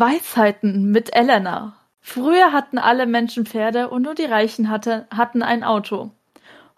[0.00, 1.76] Weisheiten mit Elena.
[2.00, 6.10] Früher hatten alle Menschen Pferde und nur die Reichen hatte, hatten ein Auto.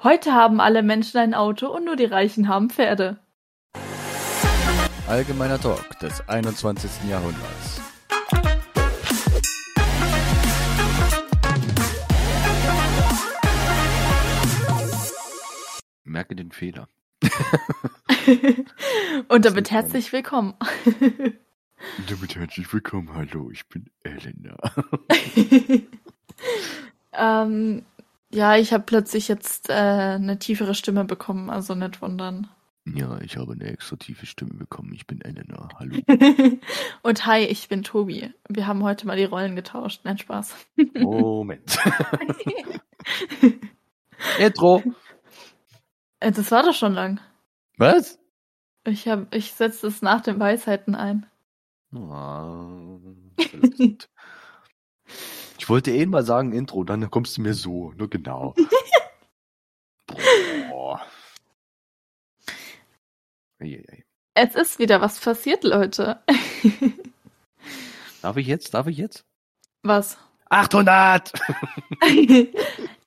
[0.03, 3.19] Heute haben alle Menschen ein Auto und nur die Reichen haben Pferde.
[5.07, 6.91] Allgemeiner Talk des 21.
[7.09, 7.81] Jahrhunderts.
[16.05, 16.89] Merke den Fehler.
[19.29, 20.55] und damit herzlich willkommen.
[22.09, 23.15] damit herzlich willkommen.
[23.15, 24.57] Hallo, ich bin Elena.
[27.13, 27.85] ähm,
[28.31, 32.49] ja, ich habe plötzlich jetzt äh, eine tiefere Stimme bekommen, also nicht wundern.
[32.87, 34.93] Ja, ich habe eine extra tiefe Stimme bekommen.
[34.93, 35.69] Ich bin Elena.
[35.79, 35.99] Hallo.
[37.03, 38.31] Und hi, ich bin Tobi.
[38.49, 40.03] Wir haben heute mal die Rollen getauscht.
[40.05, 40.55] Nein, Spaß.
[40.99, 41.79] Moment.
[44.39, 44.83] Intro.
[46.21, 47.21] Äh, das war doch schon lang.
[47.79, 48.19] Was?
[48.87, 51.27] Ich, hab, ich setze es nach den Weisheiten ein.
[51.95, 52.99] Oh,
[55.59, 58.55] ich wollte eh mal sagen Intro, dann kommst du mir so, nur genau.
[60.71, 61.01] Boah.
[64.35, 66.21] Es ist wieder was passiert, Leute.
[68.23, 68.75] Darf ich jetzt?
[68.75, 69.25] Darf ich jetzt?
[69.83, 70.19] Was?
[70.51, 71.33] 800!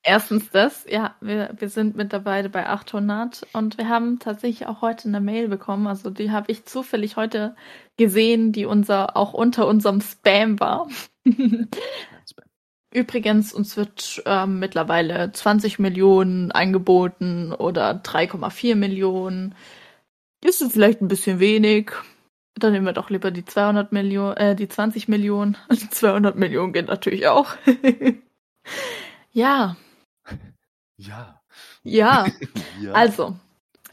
[0.09, 5.09] Erstens das, ja, wir, wir sind mittlerweile bei 800 und wir haben tatsächlich auch heute
[5.09, 7.57] eine Mail bekommen, also die habe ich zufällig heute
[7.97, 10.87] gesehen, die unser auch unter unserem Spam war.
[12.93, 19.55] Übrigens, uns wird ähm, mittlerweile 20 Millionen angeboten oder 3,4 Millionen.
[20.41, 21.91] Ist es vielleicht ein bisschen wenig?
[22.55, 25.57] Dann nehmen wir doch lieber die 200 Millionen, äh, die 20 Millionen.
[25.69, 27.57] Die 200 Millionen geht natürlich auch.
[29.33, 29.75] ja.
[30.97, 31.41] Ja.
[31.83, 32.25] Ja.
[32.81, 32.91] ja.
[32.93, 33.35] Also,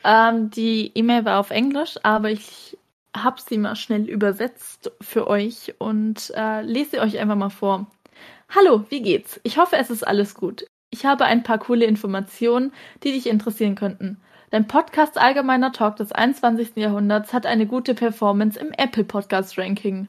[0.03, 2.77] ähm, die E-Mail war auf Englisch, aber ich
[3.17, 7.87] habe sie mal schnell übersetzt für euch und äh, lese euch einfach mal vor.
[8.55, 9.41] Hallo, wie geht's?
[9.45, 10.67] Ich hoffe, es ist alles gut.
[10.91, 14.21] Ich habe ein paar coole Informationen, die dich interessieren könnten.
[14.51, 16.77] Dein Podcast Allgemeiner Talk des 21.
[16.77, 20.09] Jahrhunderts hat eine gute Performance im Apple Podcast Ranking.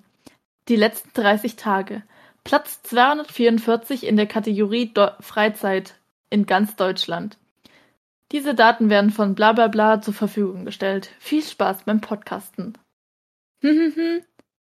[0.68, 2.04] Die letzten 30 Tage.
[2.44, 5.96] Platz 244 in der Kategorie Do Freizeit
[6.30, 7.38] in ganz Deutschland.
[8.32, 11.12] Diese Daten werden von Blablabla bla bla zur Verfügung gestellt.
[11.20, 12.78] Viel Spaß beim Podcasten.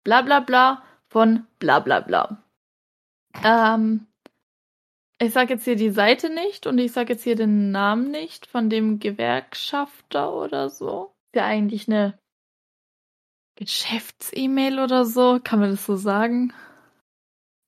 [0.03, 2.43] Blablabla bla von Blablabla.
[3.43, 4.07] Ähm,
[5.19, 8.47] ich sage jetzt hier die Seite nicht und ich sage jetzt hier den Namen nicht
[8.47, 11.13] von dem Gewerkschafter oder so.
[11.27, 12.17] Ist ja eigentlich eine
[13.55, 15.39] Geschäfts-E-Mail oder so.
[15.43, 16.53] Kann man das so sagen?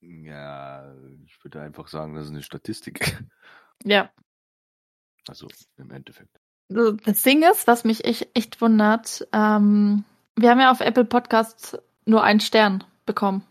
[0.01, 0.93] Ja,
[1.25, 3.23] ich würde einfach sagen, das ist eine Statistik.
[3.83, 4.11] Ja.
[5.27, 6.39] Also im Endeffekt.
[6.69, 10.05] Das Ding ist, was mich echt, echt wundert, ähm,
[10.35, 13.45] wir haben ja auf Apple Podcasts nur einen Stern bekommen.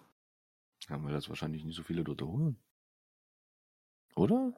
[0.88, 2.56] Haben wir das wahrscheinlich nicht so viele dort holen.
[4.16, 4.52] Oder?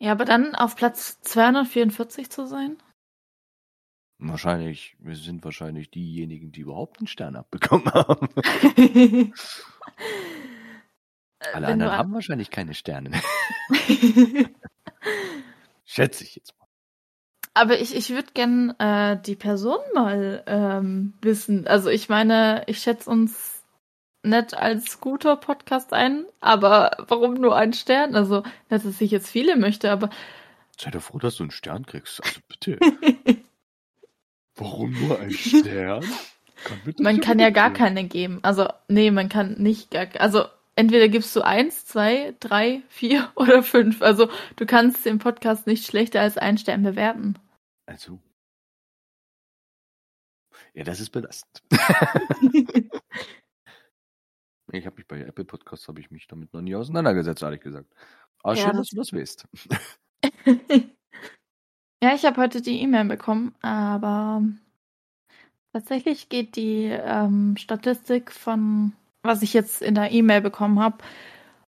[0.00, 2.78] Ja, aber dann auf Platz 244 zu sein?
[4.18, 8.28] Wahrscheinlich, wir sind wahrscheinlich diejenigen, die überhaupt einen Stern abbekommen haben.
[11.54, 13.10] Alle Wenn anderen haben wahrscheinlich keine Sterne.
[15.84, 16.66] Schätze ich jetzt mal.
[17.54, 21.66] Aber ich, ich würde gern äh, die Person mal ähm, wissen.
[21.66, 23.58] Also ich meine, ich schätze uns
[24.22, 28.14] nett als guter Podcast ein, aber warum nur ein Stern?
[28.14, 30.10] Also, nicht, dass ich jetzt viele möchte, aber.
[30.78, 32.22] Sei doch froh, dass du einen Stern kriegst.
[32.22, 32.78] Also bitte.
[34.54, 36.04] warum nur ein Stern?
[36.64, 38.40] Kann man kann ja gar keine geben.
[38.42, 40.08] Also, nee, man kann nicht gar.
[40.18, 40.46] Also,
[40.78, 44.00] entweder gibst du eins, zwei, drei, vier oder fünf.
[44.00, 47.34] Also, du kannst den Podcast nicht schlechter als einen Stern bewerten.
[47.86, 48.18] Also.
[50.74, 51.62] Ja, das ist belastend.
[54.72, 57.94] Ich habe mich bei Apple Podcasts habe ich mich damit noch nie auseinandergesetzt, ehrlich gesagt.
[58.42, 59.48] Aber ja, schön, das dass du das weißt.
[62.02, 64.42] ja, ich habe heute die E-Mail bekommen, aber
[65.72, 68.92] tatsächlich geht die ähm, Statistik von,
[69.28, 70.98] was ich jetzt in der E-Mail bekommen habe,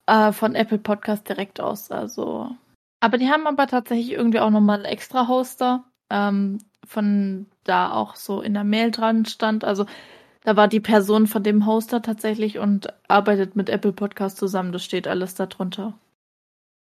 [0.06, 1.92] äh, von Apple Podcast direkt aus.
[1.92, 2.50] Also,
[2.98, 8.16] aber die haben aber tatsächlich irgendwie auch nochmal einen extra Hoster, ähm, von da auch
[8.16, 9.64] so in der Mail dran stand.
[9.64, 9.86] Also
[10.42, 14.72] da war die Person von dem Hoster tatsächlich und arbeitet mit Apple Podcast zusammen.
[14.72, 15.98] Das steht alles darunter.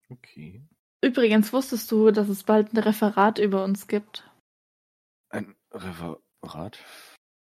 [0.10, 0.62] Okay.
[1.02, 4.30] Übrigens, wusstest du, dass es bald ein Referat über uns gibt?
[5.30, 6.78] Ein Referat?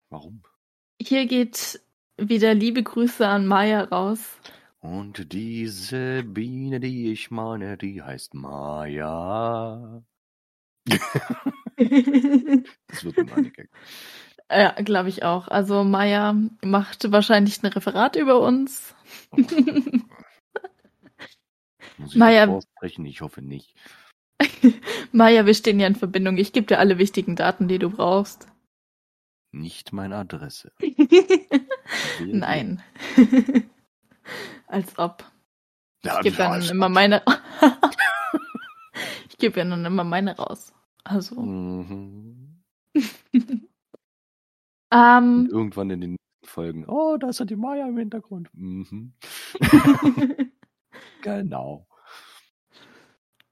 [0.09, 0.44] Warum?
[1.01, 1.81] Hier geht
[2.17, 4.39] wieder liebe Grüße an Maya raus.
[4.79, 10.03] Und diese Biene, die ich meine, die heißt Maya.
[10.88, 11.00] das
[13.03, 13.69] wird ein Gag.
[14.51, 15.47] Ja, glaube ich auch.
[15.47, 18.94] Also Maya macht wahrscheinlich ein Referat über uns.
[21.97, 23.06] Muss ich Maja- Maja, sprechen?
[23.06, 23.73] Ich hoffe nicht.
[25.11, 26.38] Maya, wir stehen ja in Verbindung.
[26.38, 28.47] Ich gebe dir alle wichtigen Daten, die du brauchst.
[29.51, 30.73] Nicht meine Adresse.
[32.25, 32.81] Nein.
[34.67, 35.23] Als ob.
[36.03, 37.21] Ja, Ich gebe dann ja, immer meine.
[39.29, 40.73] ich gebe ja dann immer meine raus.
[41.03, 41.39] Also.
[41.41, 42.61] Mhm.
[44.93, 46.15] Ähm, Und irgendwann in den
[46.45, 46.85] Folgen.
[46.87, 48.49] Oh, da ist ja die Maya im Hintergrund.
[48.53, 49.13] Mhm.
[51.21, 51.87] Genau.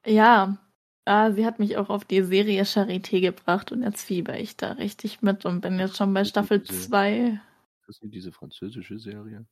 [0.05, 0.57] ja.
[1.05, 4.73] Äh, sie hat mich auch auf die Serie Charité gebracht und jetzt fieber ich da
[4.73, 7.41] richtig mit und bin jetzt schon bei Staffel Diese- 2.
[7.87, 9.45] Das ist diese französische Serie.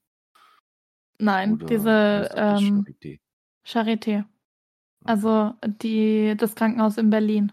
[1.18, 3.20] Nein, Oder diese ähm, Charité?
[3.66, 4.26] Charité.
[5.04, 7.52] Also die, das Krankenhaus in Berlin.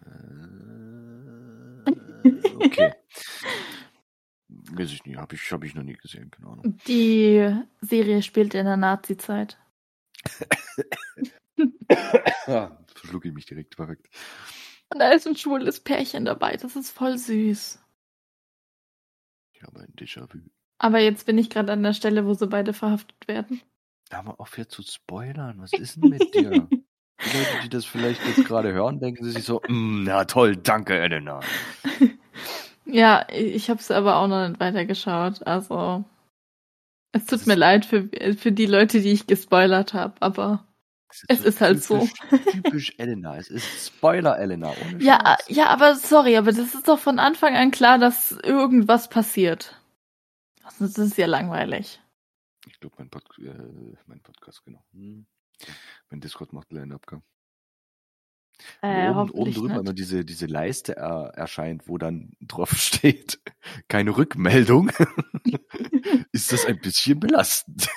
[0.00, 1.90] Äh,
[2.56, 2.94] okay.
[4.48, 6.78] Weiß ich nicht, habe ich, hab ich noch nie gesehen, keine Ahnung.
[6.86, 9.58] Die Serie spielt in der Nazi-Zeit.
[12.46, 14.08] Ja, verschlucke ich mich direkt, perfekt.
[14.88, 16.56] Und da ist ein schwules Pärchen dabei.
[16.56, 17.81] Das ist voll süß.
[19.62, 20.38] Ich habe ein Déjà-vu.
[20.78, 23.60] Aber jetzt bin ich gerade an der Stelle, wo sie beide verhaftet werden.
[24.10, 26.68] Aber aufhört zu spoilern, was ist denn mit dir?
[27.20, 30.56] Die Leute, die das vielleicht jetzt gerade hören, denken sie sich so, "Mm, na toll,
[30.56, 31.40] danke, Elena.
[32.84, 35.46] Ja, ich habe es aber auch noch nicht weitergeschaut.
[35.46, 36.04] Also
[37.12, 40.14] es tut mir leid für, für die Leute, die ich gespoilert habe.
[40.20, 40.66] Aber
[41.28, 42.00] Es ist halt so.
[42.00, 44.70] typisch, Typisch Elena, es ist Spoiler, Elena.
[44.70, 49.08] Ohne ja, ja, aber sorry, aber das ist doch von Anfang an klar, dass irgendwas
[49.08, 49.80] passiert.
[50.78, 52.00] Sonst ist es ja langweilig.
[52.66, 54.82] Ich glaube, mein, Pod äh, mein Podcast, genau.
[54.92, 55.26] Hm.
[56.10, 57.22] Mein Discord macht einen Abgang.
[58.80, 63.40] Äh, oben, oben drüber immer diese, diese Leiste er, erscheint, wo dann drauf steht,
[63.88, 64.90] keine Rückmeldung.
[66.32, 67.88] ist das ein bisschen belastend.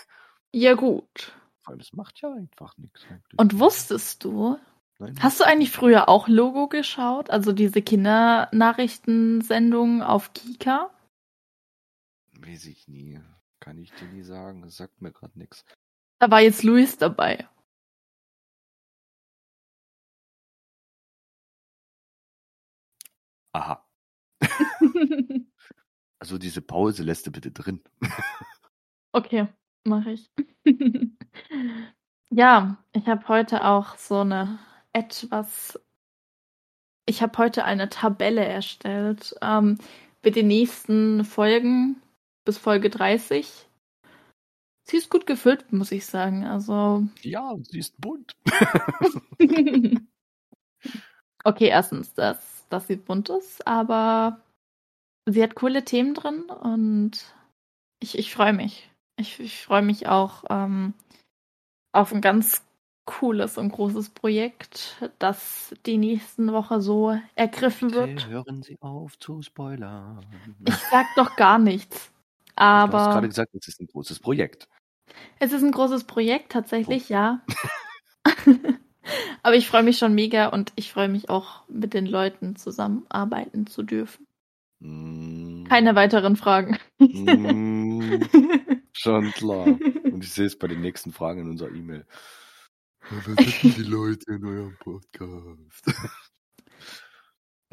[0.52, 1.34] Ja gut.
[1.66, 3.04] Vor allem, es macht ja einfach nichts.
[3.10, 3.40] eigentlich.
[3.40, 4.60] Und wusstest du,
[5.00, 7.32] Nein, hast du eigentlich früher auch Logo geschaut?
[7.32, 10.92] Also diese Kindernachrichtensendung auf Kika?
[12.40, 13.20] Weiß ich nie.
[13.60, 14.62] Kann ich dir nie sagen.
[14.62, 15.66] Das sagt mir gerade nichts.
[16.20, 17.50] Da war jetzt Luis dabei.
[23.54, 23.86] Aha.
[26.18, 27.84] Also diese Pause lässt du bitte drin.
[29.12, 29.48] Okay,
[29.86, 30.30] mache ich.
[32.30, 34.60] ja, ich habe heute auch so eine
[34.94, 35.80] etwas.
[37.08, 39.78] Ich habe heute eine Tabelle erstellt ähm,
[40.24, 42.02] mit den nächsten Folgen
[42.46, 43.68] bis Folge 30.
[44.88, 46.46] Sie ist gut gefüllt, muss ich sagen.
[46.46, 47.08] Also.
[47.22, 48.36] Ja, sie ist bunt.
[51.44, 54.42] okay, erstens, dass, dass sie bunt ist, aber
[55.26, 57.34] sie hat coole Themen drin und
[58.00, 58.92] ich, ich freue mich.
[59.18, 60.94] Ich, ich freue mich auch ähm,
[61.94, 62.64] auf ein ganz
[63.06, 68.28] cooles und großes Projekt, das die nächsten Woche so ergriffen wird.
[68.28, 70.26] Hören Sie auf zu spoilern.
[70.66, 72.12] Ich sag doch gar nichts.
[72.58, 74.68] du hast gerade Aber gesagt, es ist ein großes Projekt.
[75.40, 77.42] es ist ein großes Projekt, tatsächlich, ja.
[79.44, 83.68] Aber ich freue mich schon mega und ich freue mich auch, mit den Leuten zusammenarbeiten
[83.68, 84.26] zu dürfen.
[84.80, 86.80] Mm, Keine weiteren Fragen.
[87.00, 88.24] mm,
[88.98, 89.66] schon klar.
[89.66, 92.06] Und ich sehe es bei den nächsten Fragen in unserer E-Mail.
[93.10, 95.84] Wer sind denn die Leute in eurem Podcast?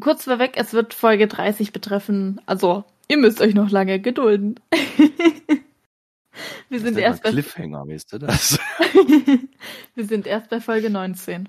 [0.00, 2.40] Kurz vorweg, es wird Folge 30 betreffen.
[2.47, 4.58] Also, ihr müsst euch noch lange gedulden.
[6.68, 8.58] Wir sind erst bei Cliffhanger, weißt du das?
[9.94, 11.49] Wir sind erst bei Folge 19.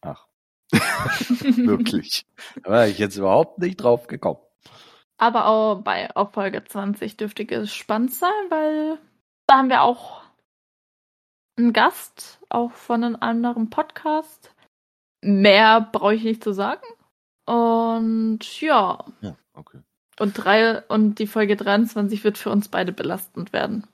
[0.00, 0.26] Ach,
[0.72, 2.26] wirklich.
[2.62, 4.40] Da war ich jetzt überhaupt nicht drauf gekommen.
[5.18, 8.98] Aber auch bei auf Folge 20 dürfte gespannt sein, weil
[9.46, 10.22] da haben wir auch
[11.58, 14.54] einen Gast, auch von einem anderen Podcast.
[15.22, 16.84] Mehr brauche ich nicht zu sagen.
[17.46, 19.80] Und ja, Ja, okay.
[20.20, 23.86] und drei und die Folge 23 wird für uns beide belastend werden.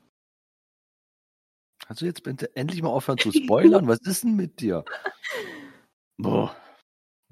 [1.87, 3.87] Also jetzt bitte endlich mal aufhören zu spoilern.
[3.89, 4.85] Was ist denn mit dir?
[6.17, 6.57] Boah.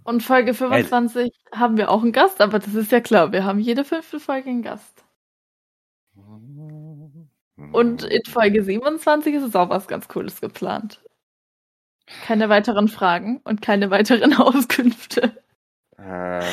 [0.05, 3.59] Und Folge 25 haben wir auch einen Gast, aber das ist ja klar, wir haben
[3.59, 5.05] jede fünfte Folge einen Gast.
[7.73, 11.03] Und in Folge 27 ist es auch was ganz Cooles geplant.
[12.25, 15.37] Keine weiteren Fragen und keine weiteren Auskünfte.
[15.97, 16.45] Äh,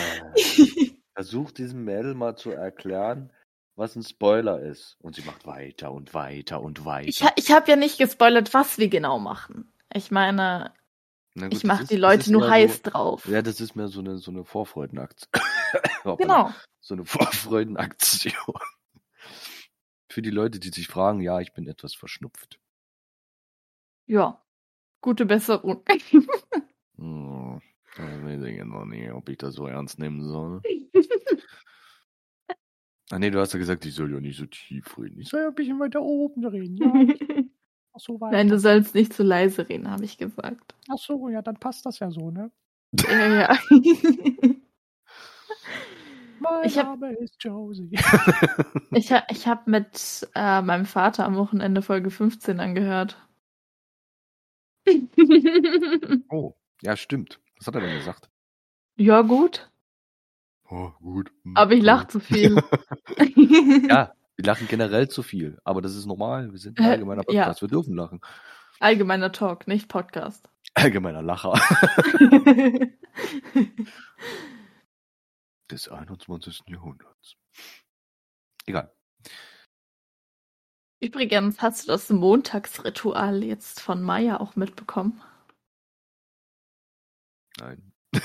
[1.15, 3.31] versuch diesem Mädel mal zu erklären,
[3.75, 4.97] was ein Spoiler ist.
[5.01, 7.07] Und sie macht weiter und weiter und weiter.
[7.07, 9.71] Ich, ich habe ja nicht gespoilert, was wir genau machen.
[9.93, 10.73] Ich meine,
[11.46, 13.27] gut, ich mache die Leute nur heiß so, drauf.
[13.27, 15.29] Ja, das ist mehr so eine, so eine Vorfreudenaktion.
[16.17, 16.53] genau.
[16.79, 18.34] So eine Vorfreudenaktion.
[20.10, 22.60] Für die Leute, die sich fragen, ja, ich bin etwas verschnupft.
[24.06, 24.44] Ja.
[25.01, 25.84] Gute Besserung.
[27.00, 27.62] Hm,
[27.96, 30.63] da weiß ich jetzt noch nicht, ob ich das so ernst nehmen soll.
[33.10, 35.22] Ah nee, du hast ja gesagt, ich soll ja nicht so tief reden.
[35.22, 36.77] Ich soll ja ein bisschen weiter oben reden.
[36.77, 37.44] Ja.
[37.97, 38.37] Ach so, weiter.
[38.37, 40.75] Nein, du sollst nicht zu leise reden, habe ich gesagt.
[40.87, 42.51] Ach so, ja, dann passt das ja so, ne?
[43.09, 43.57] Ja, ja.
[46.39, 47.89] Mein Ich hab- Name ist Josie.
[48.91, 53.17] Ich, ha ich habe mit äh, meinem Vater am Wochenende Folge 15 angehört.
[56.29, 57.39] oh, ja, stimmt.
[57.57, 58.29] Was hat er denn gesagt?
[58.95, 59.71] ja, gut.
[60.69, 61.31] Oh, gut.
[61.55, 61.85] Aber ich cool.
[61.85, 62.61] lach zu viel.
[63.89, 65.60] Ja, wir lachen generell zu viel.
[65.63, 66.51] Aber das ist normal.
[66.51, 67.44] Wir sind ein Äh, allgemeiner ja.
[67.44, 67.62] Podcast.
[67.62, 68.22] Wir dürfen lachen.
[68.79, 70.48] Allgemeiner Talk, nicht Podcast.
[70.75, 71.53] Allgemeiner Lacher
[75.72, 76.62] des 21.
[76.67, 77.36] Jahrhunderts.
[78.67, 78.94] Egal.
[81.00, 85.20] Übrigens, hast du das Montagsritual jetzt von Maya auch mitbekommen?
[87.58, 87.91] Nein.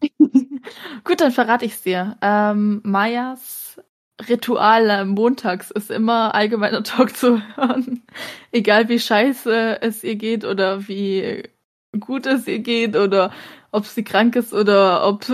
[1.04, 2.16] Gut, dann verrate ich es dir.
[2.22, 3.78] Ähm, Mayas
[4.28, 8.02] Ritual äh, montags ist immer allgemeiner Talk zu hören.
[8.52, 11.48] Egal wie scheiße es ihr geht oder wie
[11.98, 13.32] gut es ihr geht oder
[13.72, 15.24] ob sie krank ist oder ob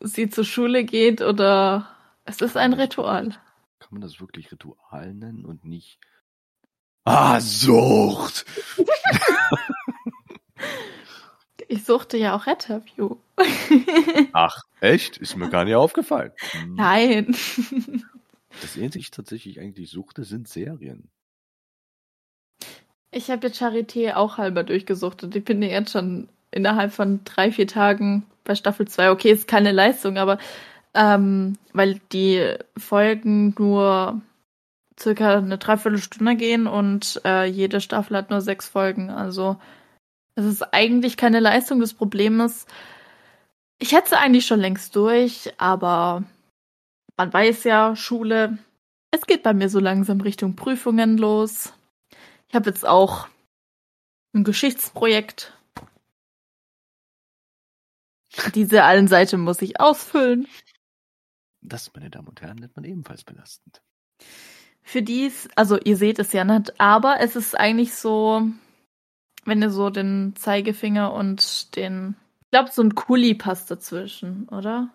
[0.00, 1.88] sie zur Schule geht oder
[2.24, 3.30] es ist ein Ritual.
[3.78, 5.98] Kann man das wirklich Ritual nennen und nicht
[7.04, 8.44] Ah, Sucht!
[11.70, 13.16] Ich suchte ja auch Retterview.
[14.32, 15.18] Ach, echt?
[15.18, 16.32] Ist mir gar nicht aufgefallen.
[16.52, 16.74] Hm.
[16.76, 17.36] Nein.
[18.60, 21.10] Das Einzige, ich tatsächlich eigentlich suchte, sind Serien.
[23.10, 25.34] Ich habe jetzt Charité auch halber durchgesuchtet.
[25.34, 29.10] Ich bin jetzt schon innerhalb von drei, vier Tagen bei Staffel 2.
[29.10, 30.38] Okay, ist keine Leistung, aber
[30.94, 34.20] ähm, weil die Folgen nur
[34.98, 39.10] circa eine Dreiviertelstunde gehen und äh, jede Staffel hat nur sechs Folgen.
[39.10, 39.56] Also
[40.34, 41.80] es ist eigentlich keine Leistung.
[41.80, 42.68] Das Problem ist,
[43.78, 46.24] ich hätte sie eigentlich schon längst durch, aber
[47.18, 48.58] man weiß ja, Schule,
[49.10, 51.74] es geht bei mir so langsam Richtung Prüfungen los.
[52.48, 53.28] Ich habe jetzt auch
[54.32, 55.52] ein Geschichtsprojekt.
[58.54, 60.46] Diese allen Seiten muss ich ausfüllen.
[61.60, 63.82] Das, meine Damen und Herren, nennt man ebenfalls belastend.
[64.82, 68.48] Für dies, also ihr seht es ja nicht, aber es ist eigentlich so,
[69.44, 74.94] wenn ihr so den Zeigefinger und den, ich glaube, so ein Kuli passt dazwischen, oder?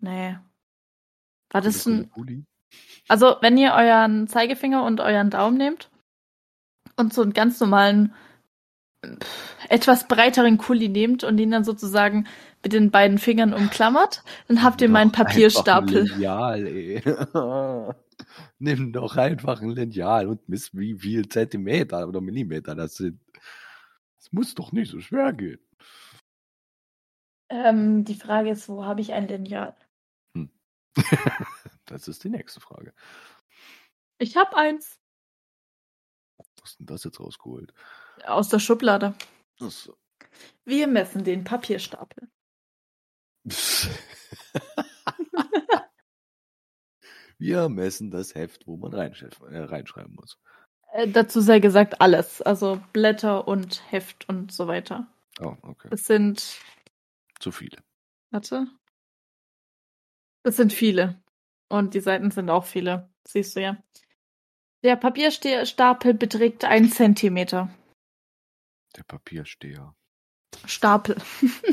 [0.00, 0.36] Nee.
[1.52, 2.10] War das ein?
[3.08, 5.90] Also, wenn ihr euren Zeigefinger und euren Daumen nehmt
[6.96, 8.14] und so einen ganz normalen,
[9.68, 12.26] etwas breiteren Kuli nehmt und ihn dann sozusagen
[12.62, 16.02] mit den beiden Fingern umklammert, dann habt ihr meinen Doch einfach Papierstapel.
[16.02, 17.02] Ein Lineal, ey.
[18.58, 23.20] Nimm doch einfach ein Lineal und miss, wie viel Zentimeter oder Millimeter das sind.
[24.18, 25.58] Es muss doch nicht so schwer gehen.
[27.50, 29.74] Ähm, die Frage ist, wo habe ich ein Lineal?
[31.86, 32.92] das ist die nächste Frage.
[34.18, 34.98] Ich habe eins
[36.38, 37.72] Was hast denn das jetzt rausgeholt?
[38.26, 39.14] aus der Schublade.
[39.58, 39.90] Das,
[40.64, 42.28] Wir messen den Papierstapel.
[47.38, 50.38] Wir messen das Heft, wo man reinschreiben, äh, reinschreiben muss.
[50.92, 55.08] Äh, dazu sei gesagt alles, also Blätter und Heft und so weiter.
[55.40, 55.88] Oh, okay.
[55.90, 56.56] Es sind
[57.40, 57.78] Zu viele.
[58.30, 58.66] Warte.
[60.42, 61.22] Das sind viele.
[61.68, 63.10] Und die Seiten sind auch viele.
[63.26, 63.82] Siehst du ja.
[64.82, 67.70] Der Papierstapel beträgt einen Zentimeter.
[68.96, 69.94] Der Papiersteher.
[70.66, 71.16] Stapel.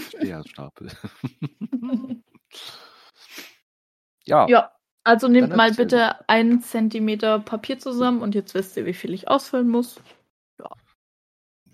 [0.10, 0.92] Steherstapel.
[4.26, 4.48] ja.
[4.48, 4.72] ja.
[5.04, 9.28] Also nehmt mal bitte einen Zentimeter Papier zusammen und jetzt wisst ihr, wie viel ich
[9.28, 10.00] ausfüllen muss.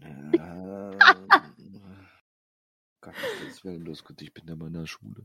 [0.02, 0.32] Ähm,
[3.02, 3.14] Gott,
[3.46, 4.04] das wäre los.
[4.04, 5.24] Gut, ich bin ja mal in der Schule.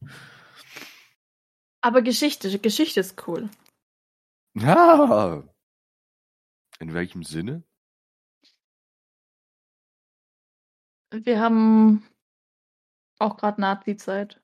[1.83, 3.49] Aber Geschichte, Geschichte ist cool.
[4.55, 5.43] Ja.
[6.79, 7.63] In welchem Sinne?
[11.13, 12.07] Wir haben
[13.19, 14.41] auch gerade Nazi-Zeit.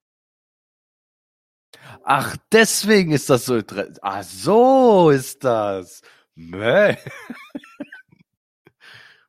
[2.03, 3.61] Ach, deswegen ist das so.
[4.03, 6.03] Ach, so ist das.
[6.35, 6.97] Meh.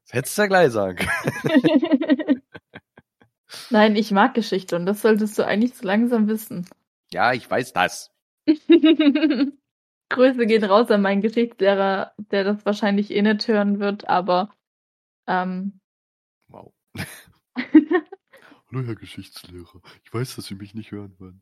[0.03, 2.41] Das hättest du ja gleich sagen können.
[3.69, 6.67] Nein, ich mag Geschichte und das solltest du eigentlich so langsam wissen.
[7.11, 8.11] Ja, ich weiß das.
[10.09, 14.53] Grüße gehen raus an meinen Geschichtslehrer, der das wahrscheinlich eh nicht hören wird, aber
[15.27, 15.79] ähm,
[16.47, 16.73] Wow.
[17.55, 19.81] Hallo, Herr Geschichtslehrer.
[20.03, 21.41] Ich weiß, dass Sie mich nicht hören wollen.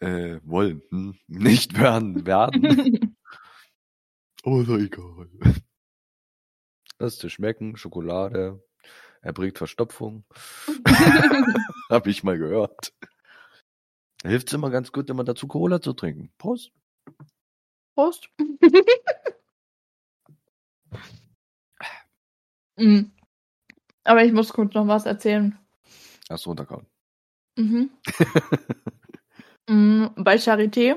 [0.00, 0.82] Äh, wollen.
[0.90, 1.18] Hm?
[1.26, 3.16] Nicht hören werden.
[4.44, 5.28] Aber doch egal.
[6.98, 8.62] Lass dir schmecken, Schokolade.
[9.20, 10.24] Er bringt Verstopfung.
[11.88, 12.92] Hab ich mal gehört.
[14.22, 16.32] Hilft es immer ganz gut, immer dazu Cola zu trinken.
[16.38, 16.72] Prost.
[17.94, 18.28] Prost.
[22.76, 23.02] mm.
[24.04, 25.58] Aber ich muss kurz noch was erzählen.
[26.28, 26.86] Hast du runtergehauen.
[27.56, 27.90] Mhm.
[29.68, 30.96] mm, bei Charité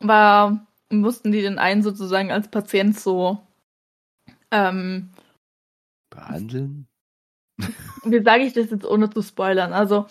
[0.00, 3.38] war, mussten die den einen sozusagen als Patient so
[4.50, 5.10] ähm,
[6.10, 6.88] behandeln.
[8.04, 9.72] Wie sage ich das jetzt ohne zu spoilern?
[9.72, 10.06] Also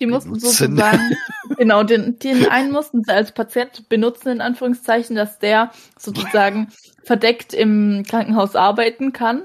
[0.00, 0.76] die mussten benutzen.
[0.76, 1.16] sozusagen,
[1.56, 6.72] genau, den, den einen mussten sie als Patient benutzen, in Anführungszeichen, dass der sozusagen
[7.04, 9.44] verdeckt im Krankenhaus arbeiten kann.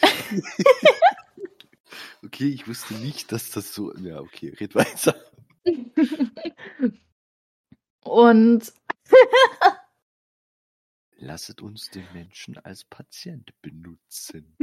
[2.24, 3.94] okay, ich wusste nicht, dass das so.
[3.96, 5.14] Ja, okay, red weiter.
[8.04, 8.72] Und
[11.16, 14.54] lasset uns den Menschen als Patient benutzen.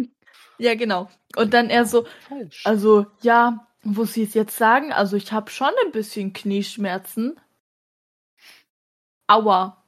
[0.58, 1.10] Ja, genau.
[1.36, 2.66] Und dann er so, Falsch.
[2.66, 7.40] also ja, wo sie es jetzt sagen, also ich habe schon ein bisschen Knieschmerzen.
[9.28, 9.84] Aua.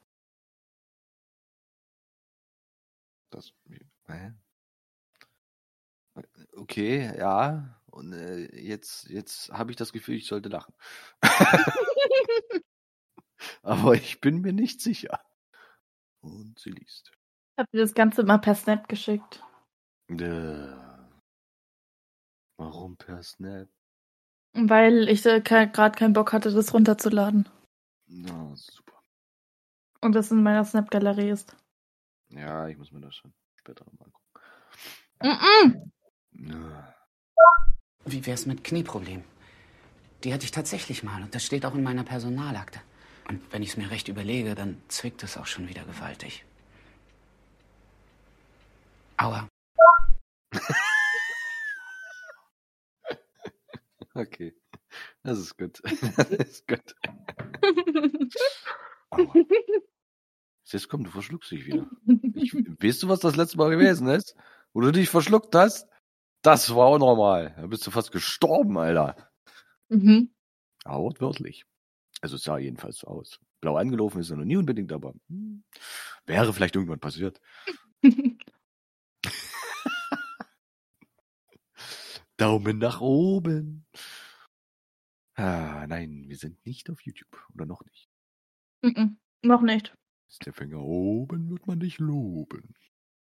[3.30, 3.54] Das?
[6.56, 7.80] Okay, ja.
[7.88, 10.74] Und äh, jetzt, jetzt habe ich das Gefühl, ich sollte lachen.
[13.62, 15.20] Aber ich bin mir nicht sicher.
[16.22, 17.12] Und sie liest.
[17.12, 19.44] Ich habe dir das Ganze mal per Snap geschickt.
[20.10, 20.76] Äh,
[22.58, 23.70] warum per Snap?
[24.54, 27.50] Weil ich äh, gerade keinen Bock hatte, das runterzuladen.
[28.08, 29.02] Na, super.
[30.02, 31.56] Und das in meiner Snap-Galerie ist.
[32.30, 34.24] Ja, ich muss mir das schon später mal angucken.
[35.22, 36.94] Mm -mm.
[38.06, 39.24] Wie wär's mit Knieproblem?
[40.24, 42.80] Die hatte ich tatsächlich mal und das steht auch in meiner Personalakte.
[43.28, 46.46] Und wenn ich es mir recht überlege, dann zwickt es auch schon wieder gewaltig.
[49.18, 49.48] Aua.
[54.14, 54.56] Okay.
[55.24, 55.82] Das ist gut.
[56.18, 56.96] Das ist gut.
[60.66, 61.90] Jetzt komm, du verschluckst dich wieder.
[62.36, 64.36] Ich, weißt du, was das letzte Mal gewesen ist?
[64.74, 65.88] Wo du dich verschluckt hast?
[66.42, 67.54] Das war unnormal.
[67.58, 69.16] Da bist du fast gestorben, Alter.
[69.90, 70.34] Mhm.
[70.84, 71.66] Aber wortwörtlich.
[72.22, 73.40] Also es sah jedenfalls so aus.
[73.62, 75.64] Blau angelaufen ist er noch nie unbedingt, aber hm,
[76.26, 77.40] wäre vielleicht irgendwann passiert.
[82.44, 83.86] Daumen nach oben.
[85.36, 87.42] Ah, nein, wir sind nicht auf YouTube.
[87.56, 88.10] Oder noch nicht?
[88.82, 89.96] Mm -mm, noch nicht.
[90.28, 92.76] Ist der Finger oben, wird man dich loben.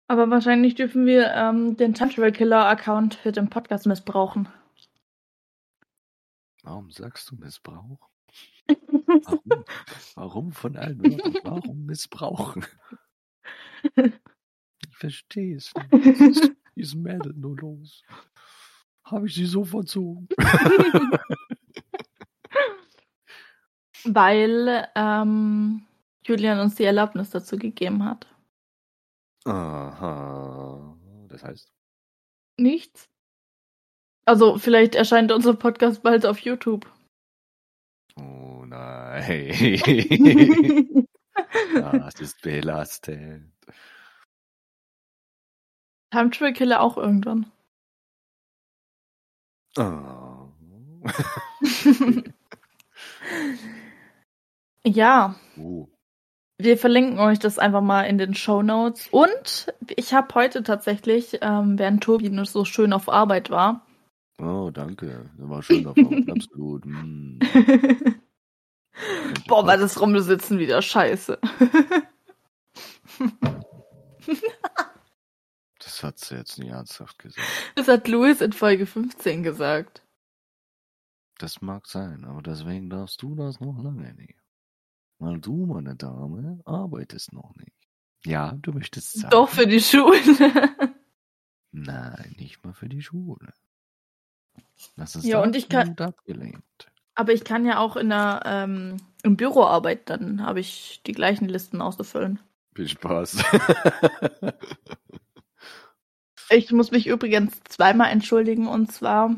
[0.09, 4.49] Aber wahrscheinlich dürfen wir ähm, den Time Killer Account für den Podcast missbrauchen.
[6.64, 8.11] Warum sagst du Missbrauch?
[8.66, 9.64] Warum,
[10.16, 11.37] warum von allen Wörtern?
[11.45, 12.66] Warum missbrauchen?
[14.88, 16.57] Ich verstehe es nicht.
[16.75, 18.03] Ist Mädel nur los?
[19.07, 20.29] Habe ich sie so verzogen?
[24.05, 25.87] Weil ähm,
[26.25, 28.27] Julian uns die Erlaubnis dazu gegeben hat.
[29.45, 30.97] Aha.
[31.29, 31.73] Das heißt?
[32.59, 33.09] Nichts.
[34.25, 36.92] Also vielleicht erscheint unser Podcast bald auf YouTube.
[38.16, 39.79] Oh nein.
[41.75, 43.53] das ist belastend.
[46.11, 47.53] Time Travel Killer auch irgendwann.
[49.77, 50.49] Oh.
[54.87, 55.35] ja.
[55.57, 55.87] Uh.
[56.59, 59.09] Wir verlinken euch das einfach mal in den Show Notes.
[59.11, 63.87] Und ich habe heute tatsächlich, ähm, während Tobi nur so schön auf Arbeit war,
[64.39, 65.31] Oh, danke.
[65.39, 66.29] Das war schön davon.
[66.31, 66.85] Absolut.
[68.99, 69.43] Mm.
[69.47, 71.39] Boah, war das Rumsitzen wieder scheiße.
[75.97, 77.47] Das hat sie jetzt nie ernsthaft gesagt.
[77.75, 80.03] Das hat Louis in Folge 15 gesagt.
[81.39, 84.39] Das mag sein, aber deswegen darfst du das noch lange nicht.
[85.19, 87.73] Weil du, meine Dame, arbeitest noch nicht.
[88.27, 89.31] Ja, du möchtest sagen.
[89.31, 90.19] Doch für die Schule.
[91.73, 93.55] Nein, nicht mal für die Schule.
[94.97, 96.91] Das ist ja, und ich kann, abgelehnt.
[97.15, 101.13] Aber ich kann ja auch in der, ähm, im Büro arbeiten, dann habe ich die
[101.13, 102.39] gleichen Listen auszufüllen.
[102.75, 103.43] Viel Spaß.
[106.51, 109.37] ich muss mich übrigens zweimal entschuldigen und zwar,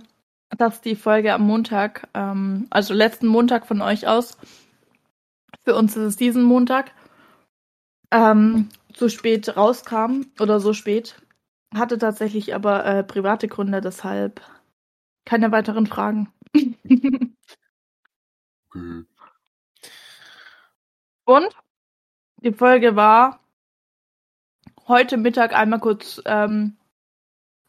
[0.56, 4.38] dass die Folge am Montag, ähm, also letzten Montag von euch aus,
[5.64, 6.92] für uns ist es diesen Montag,
[8.10, 11.20] ähm, so spät rauskam oder so spät.
[11.74, 14.40] Hatte tatsächlich aber äh, private Gründe, deshalb
[15.26, 16.32] Keine weiteren Fragen.
[18.70, 19.04] Okay.
[21.24, 21.48] Und
[22.42, 23.40] die Folge war
[24.86, 26.76] heute Mittag einmal kurz ähm,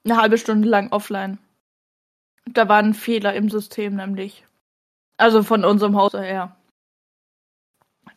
[0.06, 1.40] eine halbe Stunde lang offline.
[2.46, 4.46] Da war ein Fehler im System nämlich.
[5.18, 6.56] Also von unserem Haus her.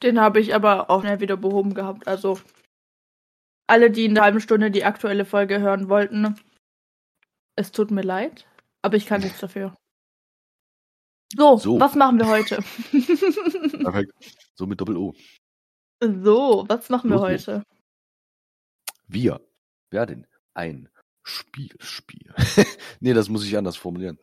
[0.02, 2.06] Den habe ich aber auch schnell wieder behoben gehabt.
[2.08, 2.40] Also
[3.66, 6.36] alle, die in der halben Stunde die aktuelle Folge hören wollten,
[7.56, 8.46] es tut mir leid,
[8.82, 9.74] aber ich kann nichts dafür.
[11.36, 11.80] So, So.
[11.80, 12.56] was machen wir heute?
[13.82, 14.12] Perfekt.
[14.54, 15.14] So mit Doppel-O.
[16.00, 17.46] so, was machen wir Los geht's.
[17.48, 17.62] heute?
[19.08, 19.40] Wir
[19.90, 20.88] werden ein
[21.22, 22.34] Spiel spielen.
[23.00, 24.18] nee, das muss ich anders formulieren.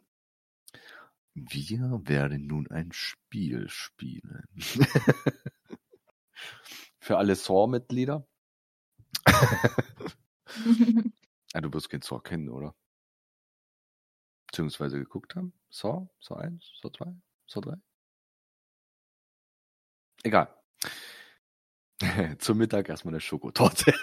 [1.34, 4.44] Wir werden nun ein Spiel spielen.
[7.00, 8.28] Für alle Saw-Mitglieder.
[9.26, 9.70] ah,
[11.62, 12.76] du wirst kein Saw kennen, oder?
[14.48, 15.54] Beziehungsweise geguckt haben?
[15.70, 16.10] Saw?
[16.20, 16.80] Saw 1?
[16.82, 17.16] Saw 2?
[17.48, 17.76] Saw 3?
[20.24, 20.54] Egal.
[22.40, 23.94] Zum Mittag erstmal eine Schokotorte.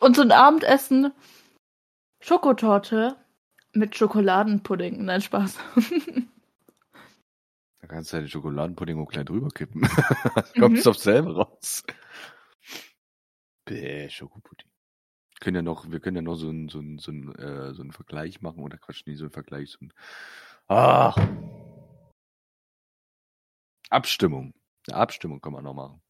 [0.00, 1.12] Und zum Abendessen
[2.22, 3.16] Schokotorte
[3.72, 5.04] mit Schokoladenpudding.
[5.04, 5.58] Nein, Spaß.
[7.80, 9.82] Da kannst du ja den Schokoladenpudding auch gleich drüber kippen.
[10.58, 10.90] Kommt es Mhm.
[10.90, 11.84] auf selber raus.
[13.66, 14.70] Bäh, Schokopudding.
[15.38, 17.82] Können ja noch, wir können ja noch so einen so einen- so einen, äh, so
[17.82, 19.92] einen Vergleich machen oder Quatsch, nie so einen Vergleich, so ein
[20.68, 21.14] ah.
[23.90, 24.54] Abstimmung.
[24.88, 26.00] Eine Abstimmung kann man noch machen.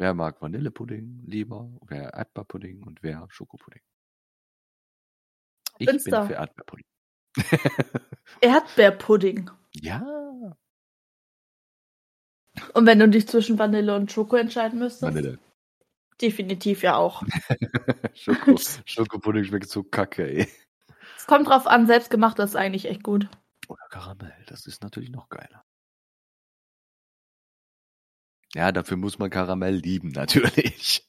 [0.00, 3.82] Wer mag Vanillepudding lieber, wer Erdbeerpudding und wer Schokopudding?
[5.76, 6.86] Ich Bin's bin für Erdbeerpudding.
[8.40, 9.50] Erdbeerpudding.
[9.74, 10.56] ja.
[12.72, 15.02] Und wenn du dich zwischen Vanille und Schoko entscheiden müsstest?
[15.02, 15.38] Vanille.
[16.18, 17.22] Definitiv ja auch.
[18.14, 20.48] Schoko, Schokopudding schmeckt so kacke, ey.
[21.18, 23.28] Es kommt drauf an, selbstgemacht ist eigentlich echt gut.
[23.68, 25.62] Oder Karamell, das ist natürlich noch geiler.
[28.54, 31.04] Ja, dafür muss man Karamell lieben, natürlich.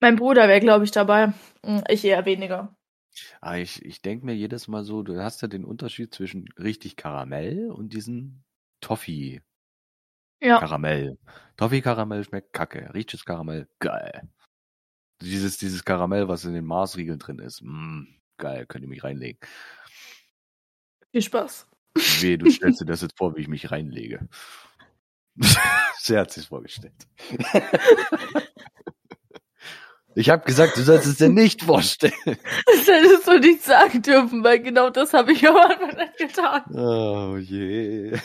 [0.00, 1.32] Mein Bruder wäre, glaube ich, dabei.
[1.64, 2.76] Hm, Ich eher weniger.
[3.40, 6.96] Aber ich, ich denke mir jedes Mal so, du hast ja den Unterschied zwischen richtig
[6.96, 8.44] Karamell und diesen
[8.80, 9.40] Toffee
[10.40, 10.58] Ja.
[10.58, 11.18] Karamell.
[11.56, 14.28] Toffee Karamell schmeckt kacke, richtiges Karamell, geil.
[15.22, 18.04] Dieses, dieses Karamell, was in den Marsriegeln drin ist, mm,
[18.38, 19.40] geil, könnt ihr mich reinlegen.
[21.12, 21.66] Viel Spaß.
[22.20, 24.28] Weh, du stellst dir das jetzt vor, wie ich mich reinlege.
[25.98, 27.06] Sie hat sich vorgestellt.
[30.16, 32.12] Ich habe gesagt, du sollst es dir nicht vorstellen.
[32.24, 36.62] Das hättest du nicht sagen dürfen, weil genau das habe ich am Anfang nicht getan.
[36.72, 38.16] Oh je.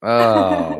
[0.00, 0.78] ah.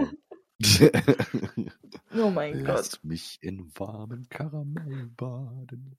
[2.15, 2.77] Oh mein Gott.
[2.77, 5.99] Lass mich in warmen Karamell baden.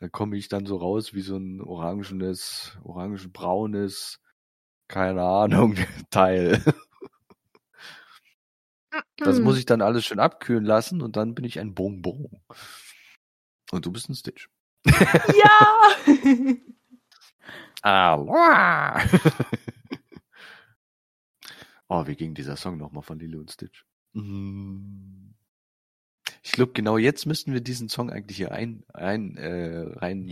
[0.00, 4.20] Dann komme ich dann so raus wie so ein orangenes, orange-braunes,
[4.88, 5.76] keine Ahnung,
[6.10, 6.62] Teil.
[9.18, 12.40] Das muss ich dann alles schön abkühlen lassen und dann bin ich ein Bonbon.
[13.72, 14.48] Und du bist ein Stitch.
[14.86, 15.96] Ja!
[17.82, 18.98] Aloha!
[21.88, 23.84] oh, wie ging dieser Song nochmal von Lilo und Stitch?
[24.12, 25.34] Mm.
[26.42, 30.28] Ich glaube, genau jetzt müssten wir diesen Song eigentlich hier rein, rein, äh, rein.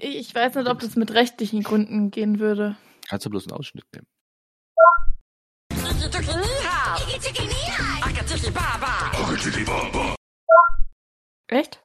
[0.00, 2.76] Ich weiß nicht, ob das mit rechtlichen Gründen gehen würde.
[3.08, 4.06] Kannst du bloß einen Ausschnitt nehmen?
[11.46, 11.82] Echt?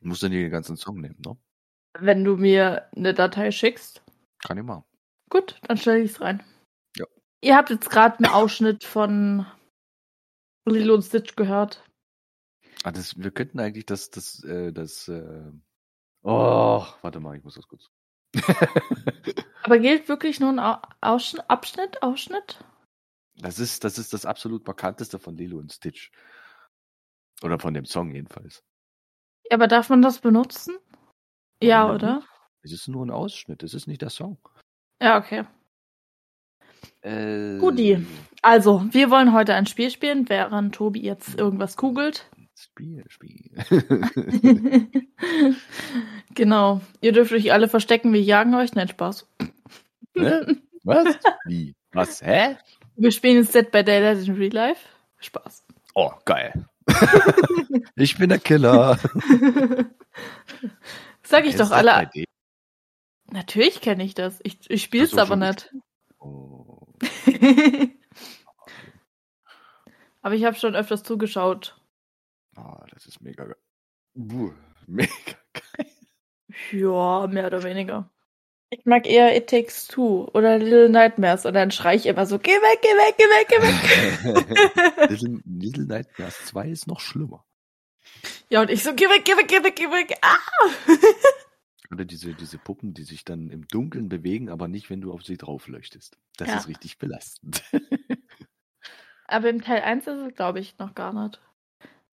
[0.00, 1.36] Du musst dann den ganzen Song nehmen, ne?
[1.98, 4.02] Wenn du mir eine Datei schickst.
[4.46, 4.84] Kann ich machen.
[5.30, 6.44] Gut, dann stelle ich es rein.
[6.96, 7.06] Ja.
[7.40, 9.46] Ihr habt jetzt gerade einen Ausschnitt von
[10.66, 11.82] Lilo und Stitch gehört.
[12.84, 15.50] Ah, das, wir könnten eigentlich das, das, äh, das, äh,
[16.22, 17.88] oh, warte mal, ich muss das kurz.
[19.62, 22.02] Aber gilt wirklich nur ein Au- Ausschn Abschnitt?
[22.02, 22.58] Ausschnitt?
[23.38, 26.10] Das ist, das ist das absolut markanteste von Lilo und Stitch.
[27.42, 28.62] Oder von dem Song jedenfalls.
[29.50, 30.76] Ja, aber darf man das benutzen?
[31.62, 32.22] Ja, denn oder?
[32.62, 34.38] Es ist nur ein Ausschnitt, es ist nicht der Song.
[35.02, 35.44] Ja, okay.
[37.02, 38.06] Äh, Guti.
[38.42, 42.28] Also, wir wollen heute ein Spiel spielen, während Tobi jetzt irgendwas googelt.
[42.58, 43.50] Spiel, Spiel.
[46.34, 46.80] genau.
[47.02, 48.74] Ihr dürft euch alle verstecken, wir jagen euch.
[48.74, 49.28] Nein, Spaß.
[50.14, 50.56] Hä?
[50.82, 51.18] Was?
[51.44, 51.74] Wie?
[51.92, 52.22] Was?
[52.22, 52.56] Hä?
[52.96, 54.88] Wir spielen jetzt Dead by Daylight in Real Life.
[55.18, 55.66] Spaß.
[55.94, 56.66] Oh, geil.
[57.96, 58.98] ich bin der Killer.
[61.22, 62.10] Sag ich doch alle.
[63.32, 64.40] Natürlich kenne ich das.
[64.44, 65.74] Ich, ich spiel's Ach so, aber nicht.
[66.18, 66.86] Oh.
[70.22, 71.75] aber ich habe schon öfters zugeschaut.
[72.56, 73.56] Oh, das ist mega geil.
[74.14, 74.52] Buh,
[74.86, 75.12] mega
[75.52, 75.90] geil.
[76.72, 78.10] Ja, mehr oder weniger.
[78.70, 82.38] Ich mag eher It Takes Two oder Little Nightmares und dann schrei ich immer so,
[82.38, 85.10] geh weg, geh weg, geh weg, geh weg.
[85.10, 87.44] Little, Little Nightmares 2 ist noch schlimmer.
[88.48, 90.18] Ja, und ich so, geh weg, geh weg, geh weg, geh weg.
[90.20, 90.38] Ah!
[91.92, 95.22] Oder diese, diese Puppen, die sich dann im Dunkeln bewegen, aber nicht, wenn du auf
[95.22, 96.18] sie drauf leuchtest.
[96.36, 96.56] Das ja.
[96.56, 97.62] ist richtig belastend.
[99.28, 101.40] aber im Teil 1 ist es, glaube ich, noch gar nicht.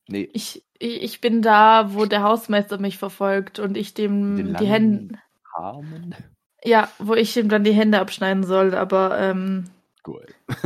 [0.08, 0.30] Nee.
[0.34, 5.20] Ich, ich bin da, wo der Hausmeister mich verfolgt und ich dem die Hände.
[5.54, 6.16] Armen?
[6.63, 9.66] Ja, wo ich ihm dann die Hände abschneiden soll, aber ähm,
[10.08, 10.26] cool.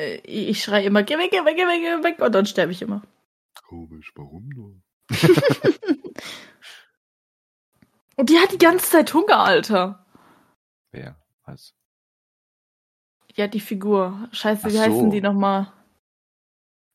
[0.00, 2.70] Äh, ich schreie immer, geh weg, geh weg, geh weg, geh weg und dann sterbe
[2.70, 3.02] ich immer.
[3.66, 4.80] Komisch, warum nur?
[8.16, 10.06] und die hat die ganze Zeit Hunger, Alter.
[10.92, 11.16] Wer?
[11.44, 11.74] Was?
[13.34, 14.28] Ja, die Figur.
[14.30, 14.80] Scheiße, wie so.
[14.80, 15.72] heißen die nochmal?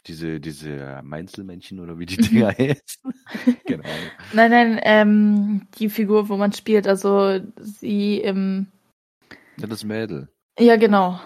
[0.06, 3.14] Diese, diese Meinzelmännchen oder wie die Dinger heißen.
[3.66, 3.88] genau.
[4.34, 8.68] Nein, nein, ähm, die Figur, wo man spielt, also sie im.
[9.58, 10.28] Ja, das Mädel.
[10.60, 11.20] Ja, genau.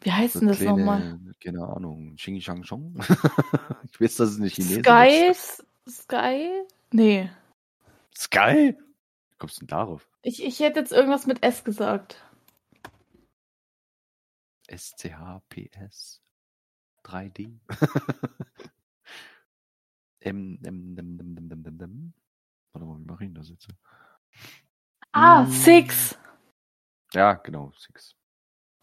[0.00, 1.18] Wie heißt denn das nochmal?
[1.42, 2.16] Keine Ahnung.
[2.16, 2.96] Xing Shang Chong?
[3.92, 5.30] ich weiß, dass es nicht Chinesisch Sky?
[5.30, 5.64] ist.
[5.88, 6.48] Sky?
[6.92, 7.30] Nee.
[8.16, 8.76] Sky?
[9.30, 10.08] Wie kommst du denn darauf?
[10.22, 12.16] Ich, ich hätte jetzt irgendwas mit S gesagt.
[14.68, 16.20] S-C-H-P-S.
[17.04, 17.58] 3D.
[20.20, 22.12] ähm, ähm, ähm, ähm, ähm, ähm.
[22.72, 23.68] Warte mal, wie mache ich denn das jetzt?
[25.12, 25.50] Ah, hm.
[25.50, 26.18] Six.
[27.12, 28.16] Ja, genau, Six.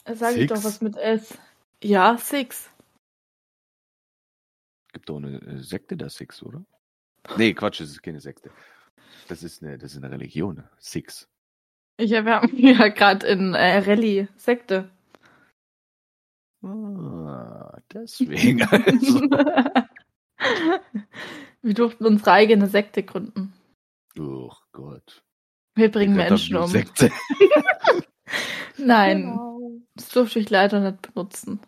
[0.06, 1.38] Sag ich doch was mit S.
[1.84, 2.70] Ja, Six.
[4.94, 6.64] Gibt doch eine Sekte, der Six, oder?
[7.38, 8.52] Nee, Quatsch, das ist keine Sekte.
[9.28, 10.64] Das ist eine, das ist eine Religion.
[10.80, 11.28] Six.
[11.98, 14.90] Ich habe ja gerade in äh, Rallye Sekte.
[16.62, 19.22] Ah, deswegen also.
[21.62, 23.54] Wir durften unsere eigene Sekte gründen.
[24.18, 25.24] Oh Gott.
[25.76, 26.68] Wir bringen Menschen um.
[26.68, 27.12] Sekte.
[28.78, 29.72] Nein, genau.
[29.96, 31.60] das durfte ich leider nicht benutzen.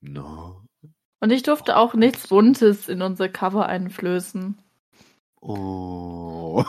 [0.00, 0.62] No.
[1.20, 4.58] Und ich durfte auch nichts Buntes in unser Cover einflößen.
[5.40, 6.64] Oh.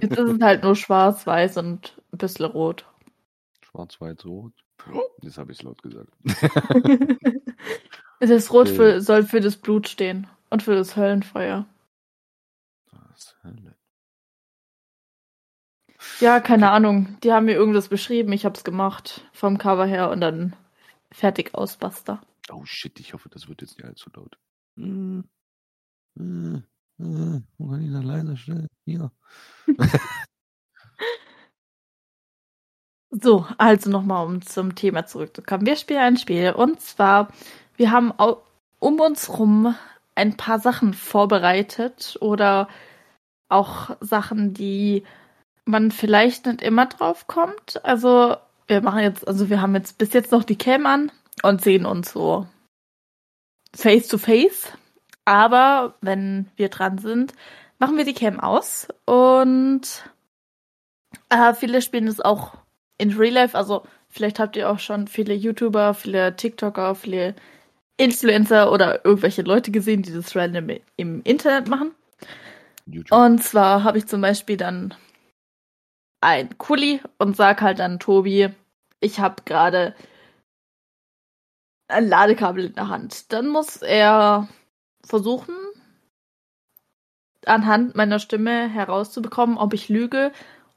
[0.00, 2.86] Jetzt ist es halt nur schwarz-weiß und ein bisschen rot.
[3.62, 4.52] Schwarz-weiß-rot?
[5.22, 6.12] Das habe ich laut gesagt.
[8.20, 11.66] das Rot für, soll für das Blut stehen und für das Höllenfeuer.
[12.90, 13.76] Das Hölle.
[16.20, 17.16] Ja, keine Ahnung.
[17.22, 18.32] Die haben mir irgendwas beschrieben.
[18.32, 20.54] Ich habe es gemacht vom Cover her und dann
[21.10, 22.20] fertig aus, basta.
[22.50, 24.38] Oh shit, ich hoffe, das wird jetzt nicht allzu laut.
[24.76, 25.24] Hm.
[26.16, 26.64] Hm.
[26.98, 27.44] Hm.
[27.58, 28.68] Wo kann ich das leiser stellen?
[28.84, 29.10] Hier.
[33.22, 35.66] So, also nochmal, um zum Thema zurückzukommen.
[35.66, 37.28] Wir spielen ein Spiel und zwar,
[37.76, 38.12] wir haben
[38.80, 39.76] um uns rum
[40.16, 42.68] ein paar Sachen vorbereitet oder
[43.48, 45.04] auch Sachen, die
[45.64, 47.84] man vielleicht nicht immer drauf kommt.
[47.84, 51.12] Also, wir machen jetzt, also wir haben jetzt bis jetzt noch die Cam an
[51.44, 52.48] und sehen uns so
[53.76, 54.72] face to face.
[55.24, 57.32] Aber wenn wir dran sind,
[57.78, 59.82] machen wir die Cam aus und
[61.28, 62.63] äh, viele spielen es auch
[62.98, 67.34] in Real Life, also vielleicht habt ihr auch schon viele YouTuber, viele TikToker, viele
[67.96, 71.94] Influencer oder irgendwelche Leute gesehen, die das random im Internet machen.
[72.86, 73.16] YouTube.
[73.18, 74.94] Und zwar habe ich zum Beispiel dann
[76.20, 78.48] ein Kuli und sag halt dann Tobi,
[79.00, 79.94] ich habe gerade
[81.88, 83.32] ein Ladekabel in der Hand.
[83.32, 84.48] Dann muss er
[85.04, 85.54] versuchen,
[87.46, 90.32] anhand meiner Stimme herauszubekommen, ob ich lüge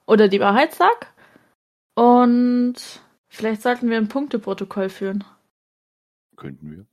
[0.05, 1.13] oder die Wahrheit sag.
[1.97, 2.75] Und
[3.27, 5.23] vielleicht sollten wir ein Punkteprotokoll führen.
[6.35, 6.85] Könnten wir.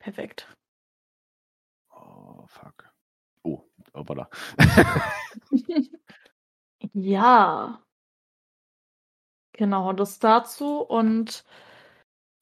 [0.00, 0.52] Perfekt.
[1.94, 2.90] Oh, fuck.
[3.44, 3.62] Oh,
[3.94, 4.28] hoppala.
[6.94, 7.80] ja.
[9.52, 10.80] Genau, das dazu.
[10.80, 11.44] Und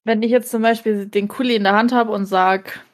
[0.05, 2.87] wenn ich jetzt zum Beispiel den Kuli in der Hand habe und sag,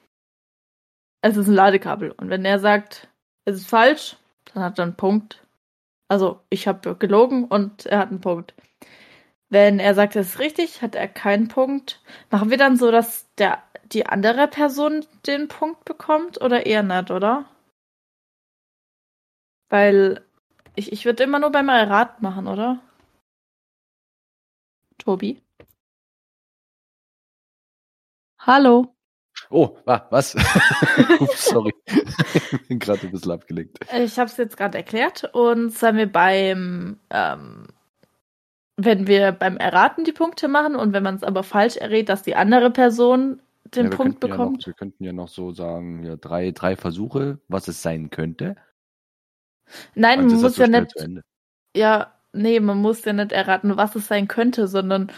[1.21, 2.11] es ist ein Ladekabel.
[2.11, 3.09] Und wenn er sagt,
[3.45, 4.17] es ist falsch,
[4.47, 5.44] dann hat er einen Punkt.
[6.15, 8.55] Also ich habe gelogen und er hat einen Punkt.
[9.49, 12.01] Wenn er sagt, es ist richtig, hat er keinen Punkt.
[12.31, 17.11] Machen wir dann so, dass der, die andere Person den Punkt bekommt oder eher nicht,
[17.11, 17.47] oder?
[19.69, 20.25] Weil
[20.77, 22.81] ich, ich würde immer nur beim Errat machen, oder?
[24.99, 25.41] Tobi?
[28.39, 28.94] Hallo?
[29.51, 30.35] Oh, was?
[31.21, 31.73] Ups, sorry.
[31.87, 33.79] ich bin gerade ein bisschen abgelenkt.
[33.97, 35.25] Ich habe es jetzt gerade erklärt.
[35.33, 37.67] Und zwar wir beim, ähm,
[38.77, 42.23] wenn wir beim Erraten die Punkte machen und wenn man es aber falsch errät, dass
[42.23, 43.41] die andere Person
[43.75, 44.39] den ja, Punkt bekommt.
[44.39, 48.11] Ja noch, wir könnten ja noch so sagen, ja, drei, drei Versuche, was es sein
[48.11, 48.57] könnte.
[49.95, 51.25] Nein, Also man muss das so ja nicht.
[51.77, 55.11] Ja, nee, man muss ja nicht erraten, was es sein könnte, sondern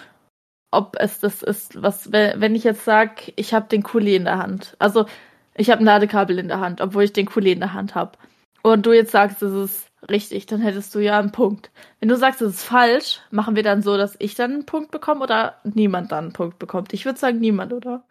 [0.77, 4.39] ob es das ist, was, wenn ich jetzt sage, ich habe den Kuli in der
[4.39, 4.77] Hand.
[4.79, 5.07] Also,
[5.55, 8.19] ich habe ein Ladekabel in der Hand, obwohl ich den Kuli in der Hand habe.
[8.62, 11.71] Und du jetzt sagst, es ist richtig, dann hättest du ja einen Punkt.
[12.01, 14.91] Wenn du sagst, es ist falsch, machen wir dann so, dass ich dann einen Punkt
[14.91, 16.93] bekomme oder niemand dann einen Punkt bekommt.
[16.93, 18.05] Ich würde sagen, niemand, oder?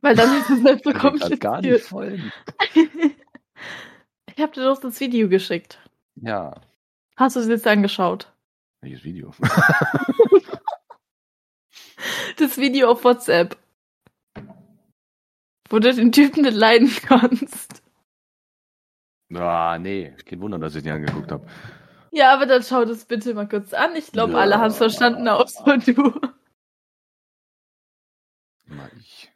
[0.00, 1.82] Weil dann ist es nicht so grad gar nicht kompliziert.
[1.82, 2.32] folgen.
[4.36, 5.80] Ich habe dir doch das Video geschickt.
[6.14, 6.60] Ja,
[7.18, 8.32] Hast du es jetzt angeschaut?
[8.88, 9.32] Welches Video?
[12.36, 13.58] Das Video auf WhatsApp.
[15.68, 17.82] Wo du den Typen nicht leiden kannst.
[19.34, 21.46] Ah, nee, kein Wunder, dass ich den angeguckt habe.
[22.12, 23.96] Ja, aber dann schau das bitte mal kurz an.
[23.96, 24.38] Ich glaube, Ja.
[24.38, 26.20] alle haben es verstanden, außer du.
[28.66, 29.32] Mal ich.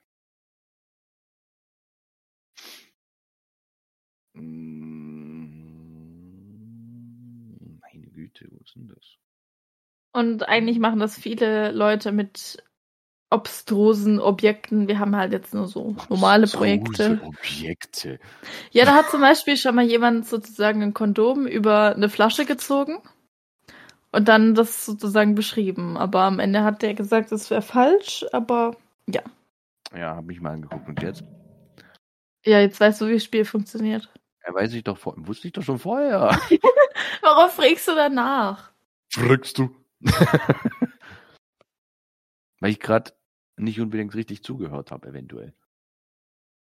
[6.03, 9.17] Mm, Meine Güte, wo ist denn das?
[10.13, 12.63] Und eigentlich machen das viele Leute mit
[13.31, 14.89] obstrusen Objekten.
[14.89, 17.05] Wir haben halt jetzt nur so normale Projekte.
[17.13, 18.19] Abstruse Objekte.
[18.73, 22.99] Ja, da hat zum Beispiel schon mal jemand sozusagen ein Kondom über eine Flasche gezogen
[24.11, 25.97] und dann das sozusagen beschrieben.
[25.97, 28.77] Aber am Ende hat der gesagt, es wäre falsch, aber
[29.95, 30.87] Ja, habe ich mal angeguckt.
[30.89, 31.25] Und jetzt?
[32.45, 34.11] ja, jetzt weißt du, wie das Spiel funktioniert.
[34.47, 36.39] Ja, weiß ich doch, vor- wusste ich doch schon vorher.
[37.23, 38.73] Warum fragst du danach?
[39.11, 39.71] Fragst du?
[42.61, 43.13] Weil ich gerade
[43.57, 45.53] nicht unbedingt richtig zugehört habe, eventuell.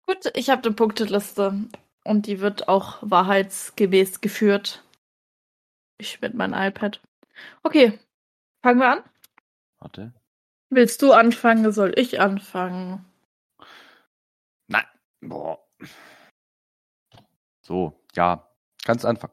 [0.07, 1.68] Gut, ich habe eine Punkteliste
[2.05, 4.85] und die wird auch wahrheitsgemäß geführt.
[5.99, 7.01] Ich mit meinem iPad.
[7.62, 7.99] Okay,
[8.62, 9.03] fangen wir an.
[9.79, 10.12] Warte.
[10.70, 11.72] Willst du anfangen?
[11.72, 13.05] Soll ich anfangen?
[14.68, 14.87] Nein.
[15.20, 15.59] Boah.
[17.62, 18.49] So, ja.
[18.85, 19.33] Kannst anfangen.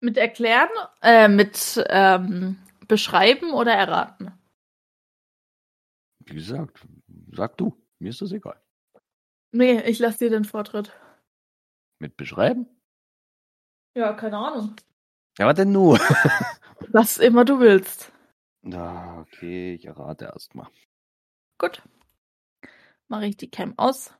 [0.00, 0.68] Mit erklären?
[1.02, 4.32] Äh, mit ähm, beschreiben oder erraten?
[6.24, 6.86] Wie gesagt,
[7.32, 7.76] sag du.
[7.98, 8.60] Mir ist das egal.
[9.52, 10.92] Nee, ich lasse dir den Vortritt.
[11.98, 12.66] Mit beschreiben?
[13.94, 14.76] Ja, keine Ahnung.
[15.38, 15.98] Ja, was denn nur?
[16.88, 18.12] Was immer du willst.
[18.62, 20.68] Na, okay, ich errate erstmal.
[21.58, 21.82] Gut.
[23.08, 24.12] Mache ich die Cam aus.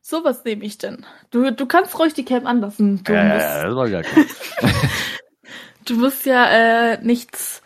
[0.00, 1.06] So, was nehme ich denn?
[1.30, 3.04] Du, du kannst ruhig die Cam anlassen.
[3.04, 4.24] Du, Ja, ja, ja, das war gar klar.
[5.84, 6.46] Du musst ja
[6.94, 7.62] äh, nichts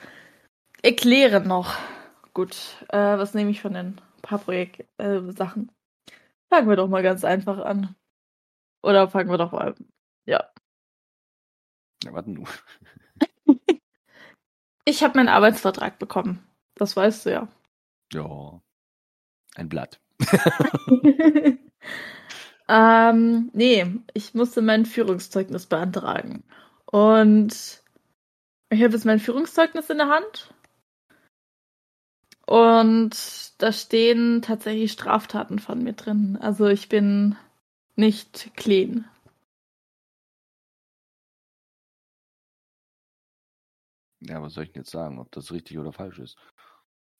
[0.82, 1.74] erklären noch.
[2.34, 2.56] Gut,
[2.88, 5.72] äh, was nehme ich von den paar Projekt äh, Sachen?
[6.48, 7.94] Fangen wir doch mal ganz einfach an.
[8.82, 9.74] Oder fangen wir doch mal.
[10.26, 10.44] Ja.
[12.04, 12.48] ja, warte nur.
[14.88, 16.46] Ich habe meinen Arbeitsvertrag bekommen.
[16.76, 17.48] Das weißt du ja.
[18.12, 18.62] Ja.
[19.56, 20.00] Ein Blatt.
[22.68, 26.44] ähm, nee, ich musste mein Führungszeugnis beantragen.
[26.84, 27.82] Und
[28.70, 30.52] ich habe jetzt mein Führungszeugnis in der Hand.
[32.46, 33.12] Und
[33.58, 36.38] da stehen tatsächlich Straftaten von mir drin.
[36.40, 37.36] Also ich bin
[37.96, 39.06] nicht clean.
[44.20, 46.36] Ja, was soll ich denn jetzt sagen, ob das richtig oder falsch ist?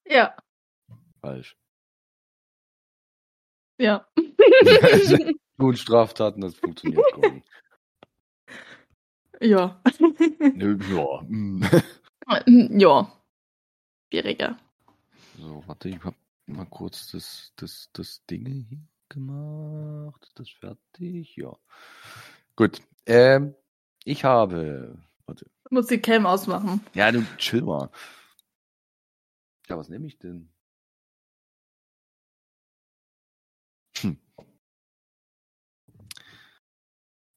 [0.06, 0.37] Ja,
[1.20, 1.56] Falsch.
[3.78, 4.06] ja.
[5.59, 7.42] Gut, Straftaten, das funktioniert schon.
[9.40, 9.81] Ja.
[10.57, 11.22] Ja.
[11.29, 11.62] mm.
[12.79, 13.12] ja.
[14.09, 14.59] Schwieriger.
[15.38, 16.14] So, warte, ich hab
[16.46, 20.22] mal kurz das, das, das Ding hier gemacht.
[20.25, 21.37] Ist das fertig?
[21.37, 21.57] Ja.
[22.57, 22.81] Gut.
[23.07, 23.55] Ähm,
[24.05, 24.99] ich habe.
[25.27, 25.51] Warte.
[25.70, 26.81] Muss die Cam ausmachen.
[26.94, 27.90] Ja, du chill mal.
[29.68, 30.49] Ja, was nehme ich denn?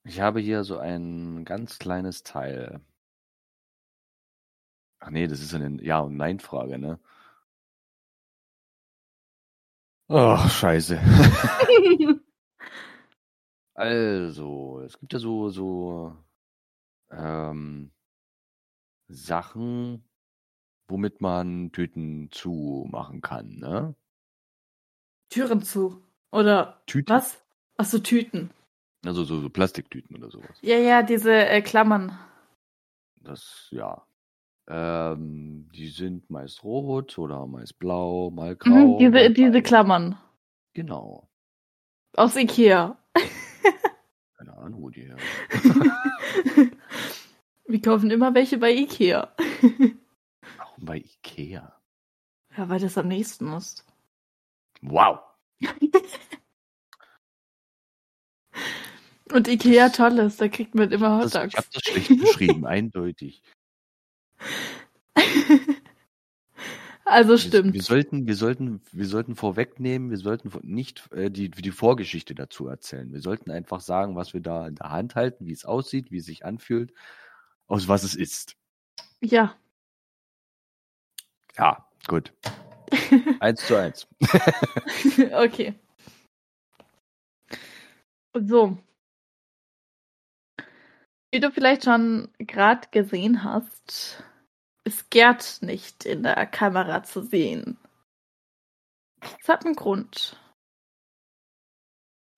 [0.04, 2.82] Ich habe hier so ein ganz kleines Teil.
[5.00, 7.00] Ach nee, das ist eine Ja- und Nein-Frage, ne?
[10.10, 11.00] Oh, scheiße.
[13.74, 16.16] Also, es gibt ja so, so
[17.12, 17.92] ähm,
[19.10, 20.04] Sachen,
[20.90, 23.96] womit man Tüten zumachen kann, ne?
[25.30, 26.04] Türen zu.
[26.32, 27.10] Oder Tüten.
[27.10, 27.42] was?
[27.78, 28.52] Achso, Tüten.
[29.06, 30.58] Also so, so Plastiktüten oder sowas.
[30.62, 32.18] Ja, ja, diese äh, Klammern.
[33.22, 34.06] Das, ja.
[34.68, 38.96] Ähm, die sind meist rot oder meist blau, mal grau.
[38.96, 39.62] Mhm, diese, mal diese.
[39.62, 40.18] Klammern.
[40.74, 41.28] Genau.
[42.16, 42.98] Aus Ikea.
[44.38, 45.18] Keine Ahnung, wo die her.
[47.68, 49.34] Wir kaufen immer welche bei Ikea.
[50.58, 51.80] Warum bei Ikea?
[52.58, 53.86] Ja, weil das am nächsten ist.
[54.82, 55.20] Wow.
[59.32, 61.54] Und Ikea toll ist, da kriegt man immer Das, Hotdogs.
[61.54, 63.44] ich habe das schlecht beschrieben, eindeutig.
[67.06, 67.74] Also Wir, stimmt.
[67.74, 72.68] wir, sollten, wir, sollten, wir sollten vorwegnehmen, wir sollten nicht äh, die, die Vorgeschichte dazu
[72.68, 73.12] erzählen.
[73.12, 76.18] Wir sollten einfach sagen, was wir da in der Hand halten, wie es aussieht, wie
[76.18, 76.94] es sich anfühlt,
[77.68, 78.56] aus was es ist.
[79.22, 79.56] Ja.
[81.58, 82.32] Ja, gut.
[83.40, 84.08] eins zu eins.
[85.34, 85.74] okay.
[88.34, 88.78] So.
[91.32, 94.24] Wie du vielleicht schon gerade gesehen hast,
[94.84, 97.78] ist Gerd nicht in der Kamera zu sehen.
[99.20, 100.40] Das hat einen Grund.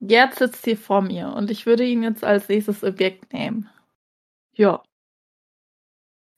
[0.01, 3.69] Gerd sitzt hier vor mir und ich würde ihn jetzt als nächstes Objekt nehmen.
[4.53, 4.83] Ja.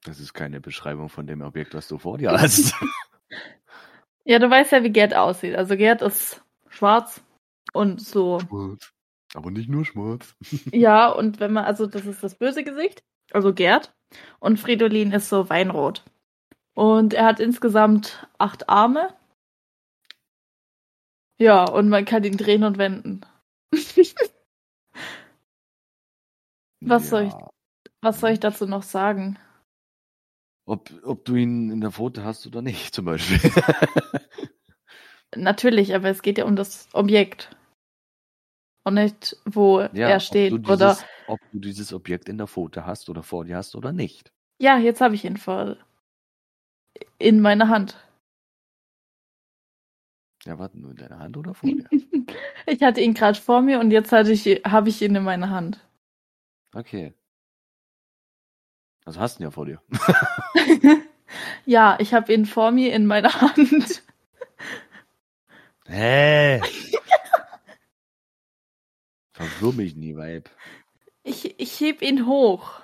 [0.04, 2.76] Das ist keine Beschreibung von dem Objekt, was du vor dir hast.
[4.26, 5.56] Ja, du weißt ja, wie Gerd aussieht.
[5.56, 7.22] Also Gerd ist schwarz
[7.74, 8.93] und so Schmutz.
[9.34, 10.36] Aber nicht nur Schmutz.
[10.74, 13.94] Ja, und wenn man, also das ist das böse Gesicht, also Gerd.
[14.40, 16.04] Und Fridolin ist so weinrot.
[16.76, 19.16] Und er hat insgesamt acht Arme.
[21.40, 23.22] Ja, und man kann ihn drehen und wenden.
[26.82, 27.34] Was soll ich-
[28.02, 29.40] Was soll ich dazu noch sagen?
[30.66, 33.40] Ob, ob du ihn in der Pfote hast oder nicht, zum Beispiel.
[35.36, 37.56] Natürlich, aber es geht ja um das Objekt.
[38.84, 40.52] Und nicht, wo er steht.
[40.52, 43.58] Ob du, oder dieses, ob du dieses Objekt in der Pfote hast oder vor dir
[43.58, 44.32] hast oder nicht.
[44.60, 45.78] ja, jetzt habe ich ihn vor
[47.18, 47.98] in meiner Hand.
[50.46, 51.88] Ja, warte, nur in deiner Hand oder vor dir?
[52.66, 55.50] Ich hatte ihn gerade vor mir und jetzt hatte ich, habe ich ihn in meiner
[55.50, 55.86] Hand.
[56.74, 57.14] Okay.
[59.04, 59.82] Also hast du ihn ja vor dir.
[61.66, 64.04] ja, ich habe ihn vor mir in meiner Hand.
[65.86, 66.62] Hä?
[69.34, 70.50] Verwirr mich nie, Weib.
[71.24, 72.82] Ich, ich heb ihn hoch.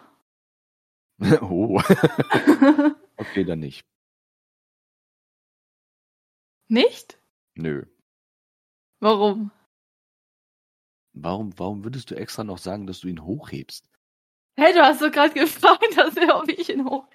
[1.41, 1.81] oh.
[3.19, 3.85] Okay, dann nicht.
[6.69, 7.19] Nicht?
[7.55, 7.83] Nö.
[9.01, 9.51] Warum?
[11.11, 13.89] Warum, warum würdest du extra noch sagen, dass du ihn hochhebst?
[14.55, 17.07] Hey, du hast doch gerade gefragt, dass er, ob ich ihn hoch.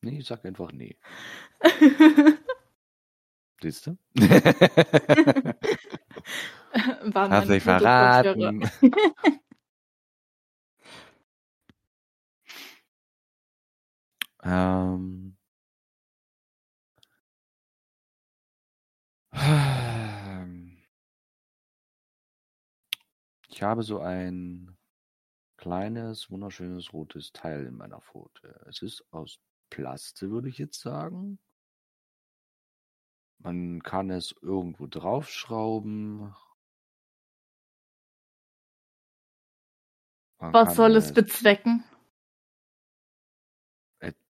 [0.00, 0.96] Nee, ich sag einfach nee.
[3.62, 3.96] Siehst du?
[7.04, 8.68] War Hast dich verraten.
[14.42, 15.36] ähm.
[23.48, 24.76] Ich habe so ein
[25.56, 28.60] kleines, wunderschönes rotes Teil in meiner Pfote.
[28.68, 29.38] Es ist aus
[29.70, 31.38] Plaste, würde ich jetzt sagen.
[33.38, 36.34] Man kann es irgendwo draufschrauben.
[40.38, 41.84] Man Was soll es bezwecken?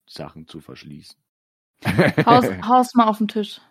[0.09, 1.17] Sachen zu verschließen.
[1.85, 3.61] Haus, haus mal auf den Tisch.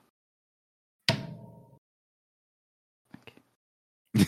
[3.12, 4.26] Okay.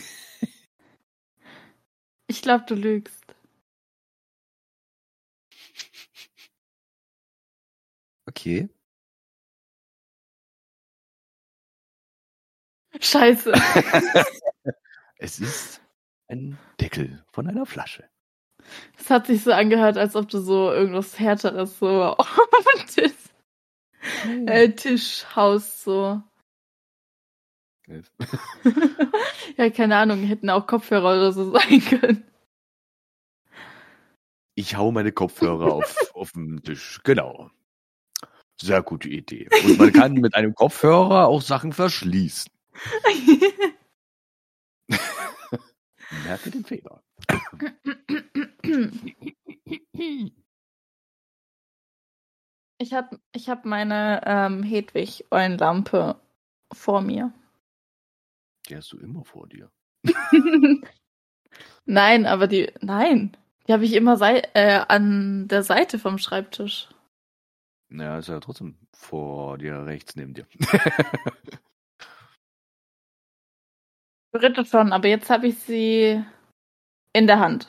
[2.27, 3.25] Ich glaube, du lügst.
[8.27, 8.69] okay.
[13.01, 13.53] Scheiße.
[15.19, 15.81] es ist
[16.29, 18.09] ein Deckel von einer Flasche.
[18.99, 22.47] Es hat sich so angehört, als ob du so irgendwas Härteres so auf
[22.87, 23.13] Tisch,
[24.47, 26.23] äh, Tisch haust, so.
[29.57, 32.25] ja, keine Ahnung, hätten auch Kopfhörer oder so sein können.
[34.55, 37.01] Ich hau meine Kopfhörer auf, auf den Tisch.
[37.05, 37.51] Genau.
[38.61, 39.49] Sehr gute Idee.
[39.65, 42.51] Und man kann mit einem Kopfhörer auch Sachen verschließen.
[46.25, 47.03] Merke den Fehler.
[52.79, 56.21] Ich habe ich hab meine ähm, Hedwig-Eulenlampe
[56.73, 57.33] vor mir.
[58.69, 59.71] Die hast du immer vor dir.
[61.85, 62.73] nein, aber die.
[62.81, 63.37] Nein.
[63.67, 66.89] Die habe ich immer sei, äh, an der Seite vom Schreibtisch.
[67.91, 70.47] Naja, ist ja trotzdem vor dir, rechts neben dir.
[74.33, 76.23] Dritte schon, aber jetzt habe ich sie
[77.13, 77.69] in der Hand.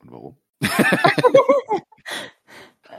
[0.00, 0.36] Und warum?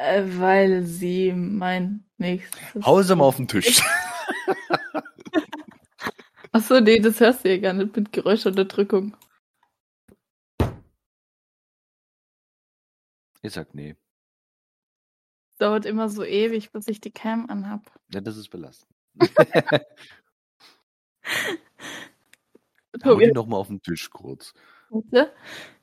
[0.02, 2.84] Äh, weil sie mein nächstes.
[2.84, 3.82] Hause mal auf den Tisch.
[6.52, 9.16] Achso, nee, das hörst du ja gar nicht mit Geräuschunterdrückung.
[13.44, 13.96] Ich sag nee.
[15.60, 17.92] Dauert immer so ewig, bis ich die Cam anhab.
[18.12, 18.92] Ja, das ist belastend.
[23.04, 24.54] Hau die noch mal auf den Tisch kurz.
[24.90, 25.34] Warte.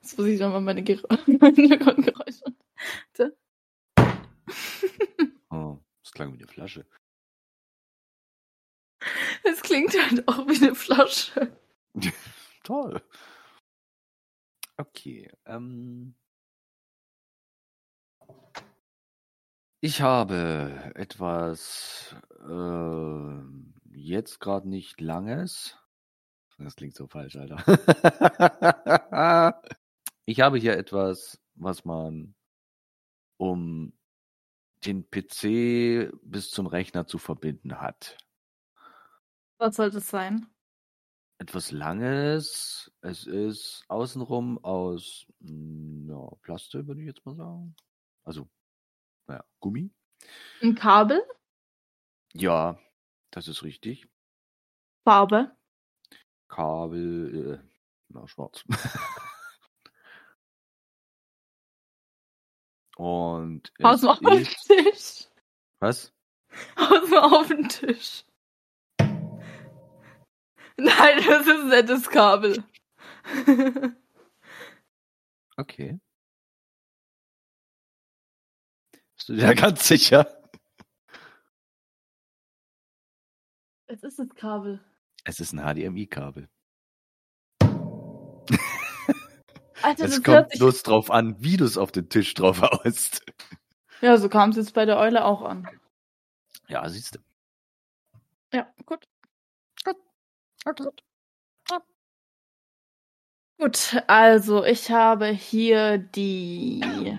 [0.02, 2.44] Jetzt muss ich nochmal meine, Ger meine Geräusche.
[3.16, 3.36] Warte.
[5.50, 6.84] Oh, das klang wie eine Flasche.
[9.44, 11.56] Es klingt halt auch wie eine Flasche.
[12.64, 13.00] Toll.
[14.76, 15.30] Okay.
[15.46, 16.14] Ähm,
[19.80, 22.16] ich habe etwas
[22.48, 25.78] äh, jetzt gerade nicht langes.
[26.58, 27.56] Das klingt so falsch, Alter.
[30.24, 32.34] ich habe hier etwas, was man
[33.36, 33.92] um
[34.84, 38.16] den PC bis zum Rechner zu verbinden hat.
[39.58, 40.46] Was soll das sein?
[41.38, 42.92] Etwas Langes.
[43.00, 47.76] Es ist außenrum aus hm, ja, Plaste, würde ich jetzt mal sagen.
[48.24, 48.48] Also,
[49.28, 49.90] naja, Gummi.
[50.62, 51.22] Ein Kabel?
[52.34, 52.78] Ja,
[53.30, 54.08] das ist richtig.
[55.04, 55.56] Farbe?
[56.48, 57.68] Kabel, äh,
[58.08, 58.64] na, schwarz.
[62.96, 65.28] Und mal auf den Tisch.
[65.78, 66.12] Was?
[66.76, 68.24] Mal auf den Tisch.
[70.76, 72.64] Nein, das ist ein nettes Kabel.
[75.56, 76.00] okay.
[79.28, 80.26] Bist du dir ganz sicher?
[83.86, 84.80] Es ist das Kabel.
[85.24, 86.48] Es ist ein HDMI-Kabel.
[89.82, 93.22] Alter, es kommt bloß drauf an, wie du es auf den Tisch drauf haust.
[94.00, 95.68] Ja, so kam es jetzt bei der Eule auch an.
[96.68, 97.18] Ja, siehst du.
[98.54, 99.06] Ja, gut.
[99.84, 99.96] Gut.
[100.64, 101.02] Gut.
[103.58, 107.18] Gut, also ich habe hier die.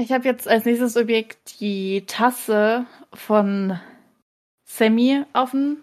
[0.00, 3.78] Ich habe jetzt als nächstes Objekt die Tasse von
[4.64, 5.76] Sammy auf dem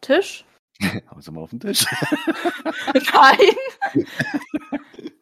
[0.00, 0.46] Tisch.
[1.06, 1.84] Haben sie mal auf den Tisch.
[3.12, 4.06] Nein.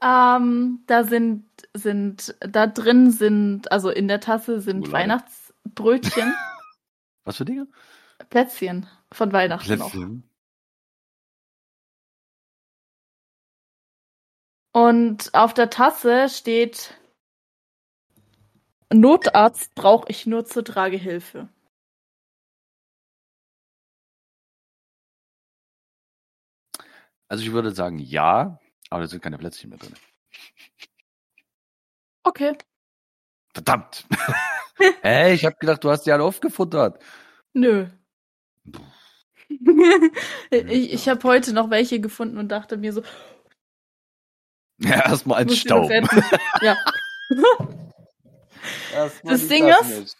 [0.00, 1.44] ähm, da sind,
[1.74, 4.92] sind, da drin sind, also in der Tasse sind Schokolade.
[4.92, 6.34] Weihnachtsbrötchen,
[7.24, 7.66] Was für Dinge?
[8.30, 9.76] Plätzchen von Weihnachten.
[9.76, 10.30] Plätzchen.
[14.72, 16.94] Und auf der Tasse steht
[18.92, 21.48] Notarzt brauche ich nur zur Tragehilfe.
[27.28, 28.58] Also ich würde sagen ja,
[28.90, 29.94] aber da sind keine Plätzchen mehr drin.
[32.24, 32.56] Okay.
[33.54, 34.04] Verdammt!
[35.02, 37.02] hey, ich habe gedacht, du hast die alle aufgefuttert.
[37.54, 37.86] Nö.
[40.50, 43.02] ich ich habe heute noch welche gefunden und dachte mir so,
[44.78, 45.90] Ja, erstmal die Staub.
[46.62, 46.76] ja.
[49.24, 50.16] Das die Ding ist-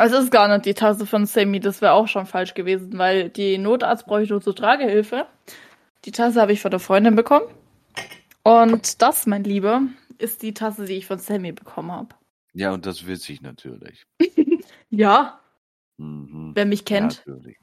[0.00, 3.28] es ist gar nicht die Tasse von Sammy, das wäre auch schon falsch gewesen, weil
[3.30, 5.26] die Notarzt brauche ich nur zur Tragehilfe.
[6.04, 7.46] Die Tasse habe ich von der Freundin bekommen.
[8.42, 9.82] Und das, mein Lieber,
[10.18, 12.08] ist die Tasse, die ich von Sammy bekommen habe.
[12.54, 14.04] Ja, und das weiß ich natürlich.
[14.90, 15.40] Ja,
[15.98, 16.52] Mhm.
[16.54, 17.22] wer mich kennt.
[17.26, 17.58] Natürlich.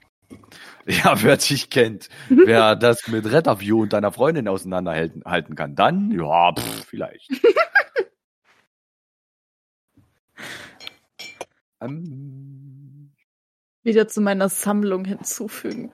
[0.85, 6.11] Ja, wer dich kennt, wer das mit Retterview und deiner Freundin auseinanderhalten halten kann, dann,
[6.11, 7.29] ja, pff, vielleicht.
[11.85, 13.13] ähm,
[13.83, 15.93] Wieder zu meiner Sammlung hinzufügen.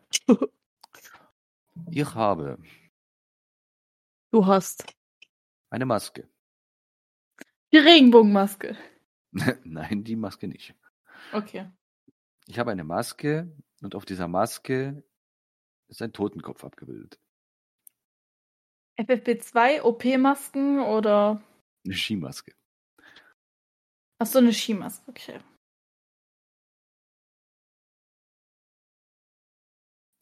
[1.91, 2.57] ich habe
[4.31, 4.85] Du hast
[5.69, 6.29] eine Maske.
[7.73, 8.77] die Regenbogenmaske.
[9.63, 10.73] Nein, die Maske nicht.
[11.33, 11.69] Okay.
[12.47, 15.03] Ich habe eine Maske und auf dieser Maske
[15.89, 17.19] ist ein Totenkopf abgebildet.
[18.97, 21.41] FFP2, OP-Masken oder
[21.85, 22.53] Eine Skimaske.
[24.19, 25.09] Hast du eine Skimaske?
[25.09, 25.39] Okay.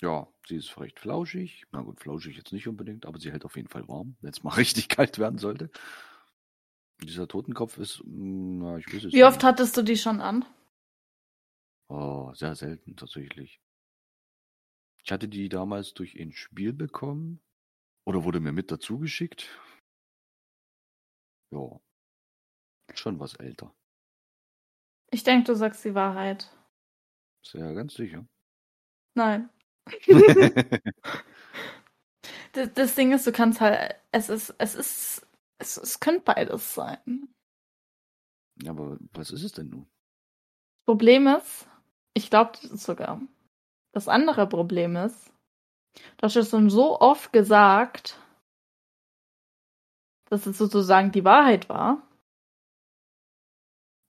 [0.02, 1.66] Ja, sie ist recht flauschig.
[1.72, 4.44] Na gut, flauschig jetzt nicht unbedingt, aber sie hält auf jeden Fall warm, wenn es
[4.44, 5.70] mal richtig kalt werden sollte.
[7.04, 9.44] Dieser Totenkopf ist, mm, na, ich weiß es Wie oft nicht.
[9.44, 10.46] hattest du die schon an?
[11.88, 13.62] Oh, sehr selten tatsächlich.
[15.04, 17.42] Ich hatte die damals durch ein Spiel bekommen
[18.06, 19.60] oder wurde mir mit dazu geschickt.
[21.52, 21.80] Ja,
[22.94, 23.74] schon was älter.
[25.12, 26.50] Ich denke, du sagst die Wahrheit.
[27.44, 28.26] Sehr ganz sicher.
[29.16, 29.50] Nein.
[32.54, 35.28] Das, das Ding ist, du kannst halt, es ist, es ist,
[35.60, 37.30] es, es könnte beides sein.
[38.62, 39.88] Ja, aber was ist es denn nun?
[40.86, 41.68] Problem ist,
[42.14, 43.22] ich glaube sogar,
[43.94, 45.32] das andere Problem ist,
[46.18, 48.20] du hast es schon so oft gesagt,
[50.26, 52.08] dass es sozusagen die Wahrheit war.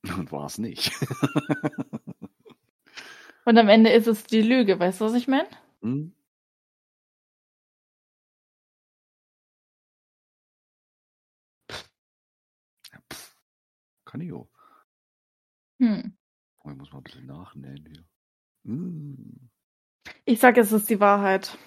[0.03, 0.91] Und war es nicht.
[3.45, 5.49] Und am Ende ist es die Lüge, weißt du, was ich meine?
[5.81, 6.13] Mhm.
[14.05, 14.49] Kann ich auch.
[15.79, 16.15] Hm.
[16.63, 18.05] Oh, ich muss mal ein bisschen nachnähen hier.
[18.63, 19.49] Mm.
[20.25, 21.57] Ich sage, es ist die Wahrheit.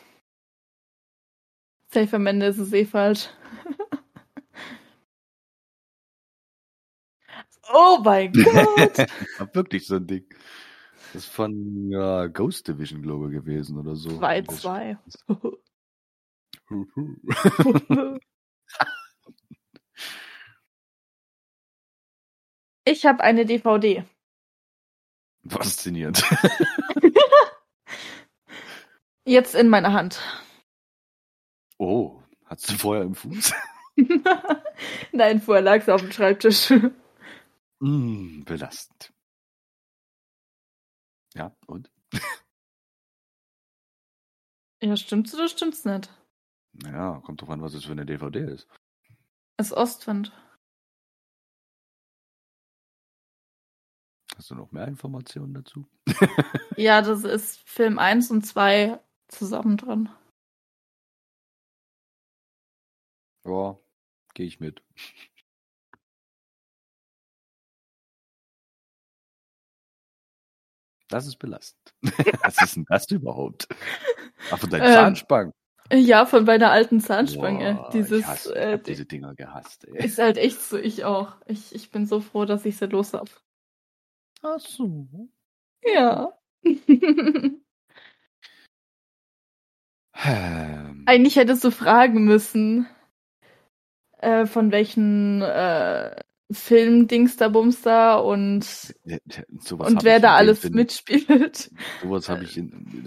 [1.91, 3.29] Safe am Ende ist es eh falsch.
[7.73, 8.99] oh mein Gott!
[9.55, 10.27] Wirklich so ein Ding.
[11.15, 14.19] Das ist von ja, Ghost Division, glaube ich, gewesen oder so.
[14.19, 14.99] 2-2.
[22.87, 24.05] Ich habe eine DVD.
[25.49, 26.23] Faszinierend.
[29.25, 30.21] Jetzt in meiner Hand.
[31.79, 33.55] Oh, hast du vorher im Fuß?
[35.13, 36.75] Nein, vorher lag es auf dem Schreibtisch.
[37.79, 39.14] Mm, belastend.
[41.37, 41.91] Ja, und?
[44.83, 46.11] Ja, stimmt's oder stimmt's nicht?
[46.73, 48.69] Naja, kommt drauf an, was es für eine DVD ist.
[49.57, 50.33] Es ist Ostwind.
[54.37, 55.87] Hast du noch mehr Informationen dazu?
[56.77, 60.09] Ja, das ist Film 1 und 2 zusammen drin.
[63.45, 63.79] Ja,
[64.35, 64.83] gehe ich mit.
[71.15, 71.95] Das ist belastend.
[72.43, 73.69] Was ist denn das überhaupt?
[74.51, 75.53] Ach, von deinem Ähm, Zahnspangen.
[75.93, 77.75] Ja, von meiner alten Zahnspange.
[77.77, 80.05] Boah, Dieses ich, hasse, ich äh, hab diese Dinger gehasst, ey.
[80.05, 81.37] ist halt echt so, ich auch.
[81.47, 83.31] Ich, ich bin so froh, dass ich sie los hab.
[84.43, 85.07] Ach so.
[85.85, 86.33] Ja.
[90.17, 92.89] Ähm, Eigentlich hättest du fragen müssen,
[94.19, 96.17] äh, von welchen äh,
[96.51, 98.65] Film-Dings da Bums da und,
[99.61, 101.71] sowas und wer da alles Sinne- mitspielt.
[102.03, 103.05] Sowas habe ich in.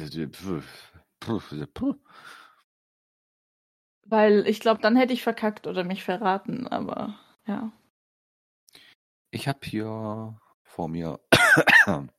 [4.06, 7.72] Weil ich glaube, dann hätte ich verkackt oder mich verraten, aber ja.
[9.32, 11.20] Ich habe hier vor mir
[11.86, 12.10] eine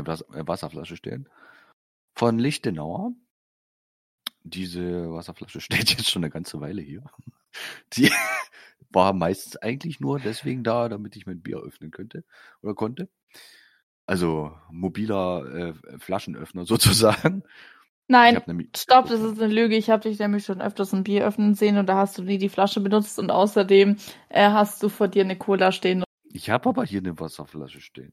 [0.00, 1.28] äh, Wasserflasche stehen
[2.14, 3.12] von Lichtenauer.
[4.44, 7.04] Diese Wasserflasche steht jetzt schon eine ganze Weile hier.
[7.94, 8.10] Die
[8.92, 12.24] war meistens eigentlich nur deswegen da, damit ich mein Bier öffnen könnte
[12.62, 13.08] oder konnte.
[14.06, 17.42] Also mobiler äh, Flaschenöffner sozusagen.
[18.08, 18.42] Nein,
[18.76, 19.76] stopp, das ist eine Lüge.
[19.76, 22.38] Ich habe dich nämlich schon öfters ein Bier öffnen sehen und da hast du nie
[22.38, 23.96] die Flasche benutzt und außerdem
[24.28, 26.04] äh, hast du vor dir eine Cola stehen.
[26.24, 28.12] Ich habe aber hier eine Wasserflasche stehen.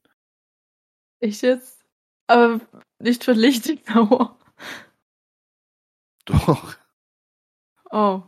[1.20, 1.84] Ich jetzt?
[2.28, 2.62] Aber
[3.00, 4.38] nicht für Lichtenauer.
[6.26, 6.78] Doch.
[7.92, 8.22] Oh.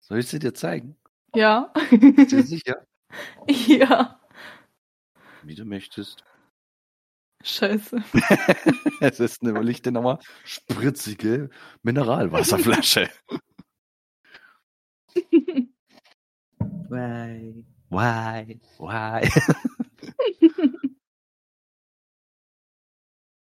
[0.00, 0.96] Soll ich sie dir zeigen?
[1.34, 1.72] Ja.
[1.90, 2.86] Bist du sicher?
[3.48, 4.20] ja.
[5.42, 6.24] Wie du möchtest.
[7.42, 8.02] Scheiße.
[9.00, 11.48] es ist eine Lichtenauer spritzige
[11.82, 13.08] Mineralwasserflasche.
[16.88, 17.64] Why?
[17.88, 18.60] Why?
[18.78, 19.28] Why?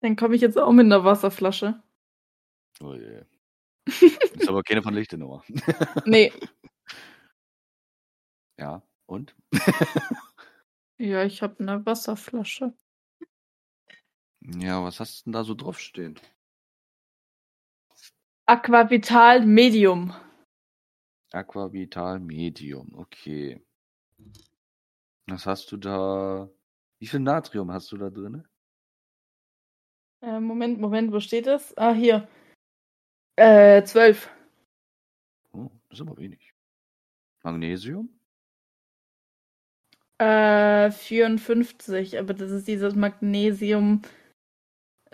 [0.01, 1.81] Dann komme ich jetzt auch mit einer Wasserflasche.
[2.81, 3.23] Oh je.
[3.85, 5.43] Ist aber keine von Lichtenauer.
[6.05, 6.31] Nee.
[8.57, 9.35] Ja, und?
[10.97, 12.73] Ja, ich habe eine Wasserflasche.
[14.39, 16.17] Ja, was hast du denn da so draufstehen?
[18.45, 20.13] Aquavital Medium.
[21.33, 23.61] Aquavital Medium, okay.
[25.27, 26.49] Was hast du da?
[26.99, 28.47] Wie viel Natrium hast du da drin?
[30.21, 31.75] Äh, Moment, Moment, wo steht das?
[31.77, 32.27] Ah, hier.
[33.35, 34.29] Äh, zwölf.
[35.51, 36.53] Oh, das ist aber wenig.
[37.43, 38.17] Magnesium?
[40.17, 44.01] Äh, 54, aber das ist dieses Magnesium.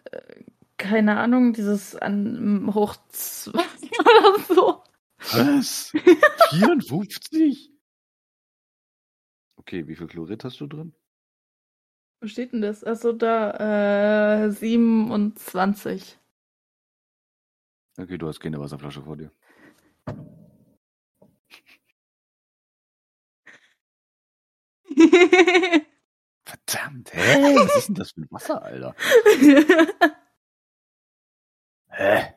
[0.05, 0.43] Äh,
[0.77, 3.59] keine Ahnung, dieses an hoch zwei
[3.99, 4.83] oder so.
[5.33, 5.91] Was?
[6.49, 7.71] 54?
[9.57, 10.93] Okay, wie viel Chlorid hast du drin?
[12.19, 12.83] Wo steht denn das?
[12.83, 16.19] Achso, da, äh, 27.
[17.97, 19.31] Okay, du hast keine Wasserflasche vor dir.
[26.43, 27.55] Verdammt, hä?
[27.55, 28.95] Was ist denn das für ein Wasser, Alter?
[31.89, 32.33] Hä?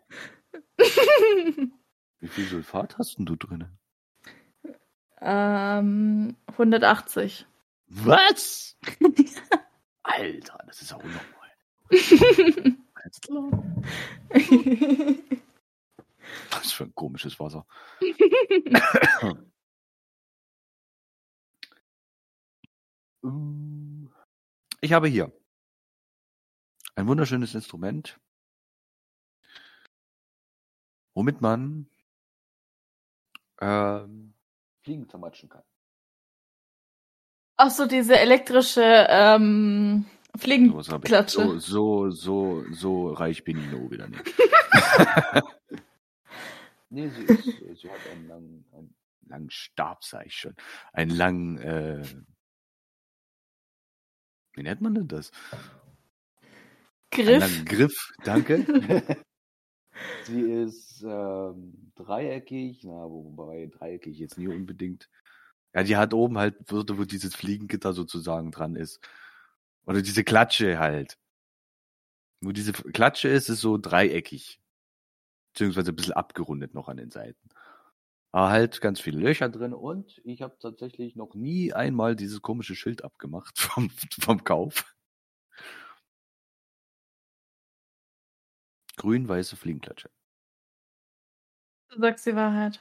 [2.20, 3.68] Wie viel Sulfat hast denn du drin?
[5.20, 7.46] ähm, 180.
[7.88, 8.76] Was?
[10.02, 11.22] Alter, das ist ja unnormal.
[12.94, 13.50] Alles klar.
[16.50, 17.66] Was für ein komisches Wasser.
[24.80, 25.32] Ich habe hier
[26.94, 28.20] ein wunderschönes Instrument,
[31.14, 31.88] womit man
[33.60, 34.34] ähm,
[34.82, 35.62] Fliegen zermatschen kann.
[37.56, 40.04] Ach so, diese elektrische ähm,
[40.36, 41.38] Fliegenklatsche.
[41.38, 44.24] So, so, so, so reich bin ich nur wieder nicht.
[46.90, 48.94] nee, sie, ist, sie hat einen langen, einen
[49.28, 50.56] langen Stab, sag ich schon.
[50.92, 52.02] Einen langen, äh,
[54.54, 55.30] wie nennt man denn das?
[57.10, 57.64] Griff.
[57.64, 58.64] Griff, danke.
[60.24, 65.08] sie ist ähm, dreieckig, na, wobei dreieckig jetzt nie unbedingt.
[65.74, 69.00] Ja, die hat oben halt, wo, wo dieses Fliegengitter sozusagen dran ist.
[69.86, 71.18] Oder diese Klatsche halt.
[72.40, 74.60] Wo diese Klatsche ist, ist so dreieckig.
[75.52, 77.48] Beziehungsweise ein bisschen abgerundet noch an den Seiten.
[78.34, 82.74] Aber halt ganz viele Löcher drin und ich habe tatsächlich noch nie einmal dieses komische
[82.74, 84.92] Schild abgemacht vom, vom Kauf.
[88.96, 90.10] Grün-weiße Fliegenklatsche.
[91.90, 92.80] Du sagst die Wahrheit.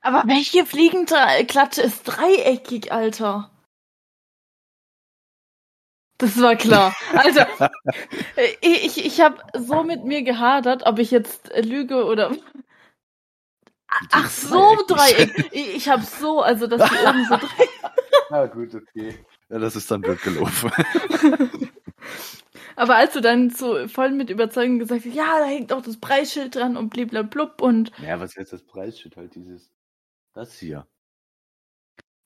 [0.00, 3.52] Aber welche Fliegenklatsche ist dreieckig, Alter?
[6.18, 6.92] Das war klar.
[7.12, 7.42] Also,
[8.62, 12.36] ich, ich habe so mit mir gehadert, ob ich jetzt lüge oder.
[14.12, 15.48] Ach so, Dreieck.
[15.52, 17.70] Ich, ich habe so, also dass die oben so Dreieck.
[18.30, 19.24] Na gut, okay.
[19.48, 20.70] Ja, das ist dann blöd gelaufen.
[22.76, 25.96] Aber als du dann so voll mit Überzeugung gesagt hast, ja, da hängt auch das
[25.96, 27.90] Preisschild dran und bliblablub und.
[27.98, 29.16] Ja, was heißt das Preisschild?
[29.16, 29.72] Halt dieses
[30.32, 30.86] das hier.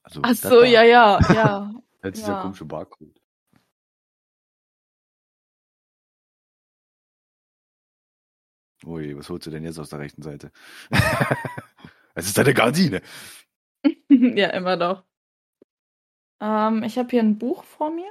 [0.03, 1.73] Also, Ach so, ja, ja, ja.
[2.03, 2.43] Halt dieser ja.
[2.43, 3.22] komische Barcode.
[8.85, 10.51] Ui, was holst du denn jetzt aus der rechten Seite?
[12.14, 13.01] Es ist deine Gardine.
[14.09, 15.05] ja, immer doch.
[16.41, 18.11] Ähm, ich habe hier ein Buch vor mir.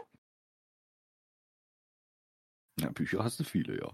[2.80, 3.92] Ja, Bücher hast du viele, ja.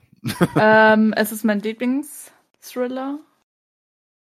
[0.93, 3.19] ähm, es ist mein Lieblingsthriller.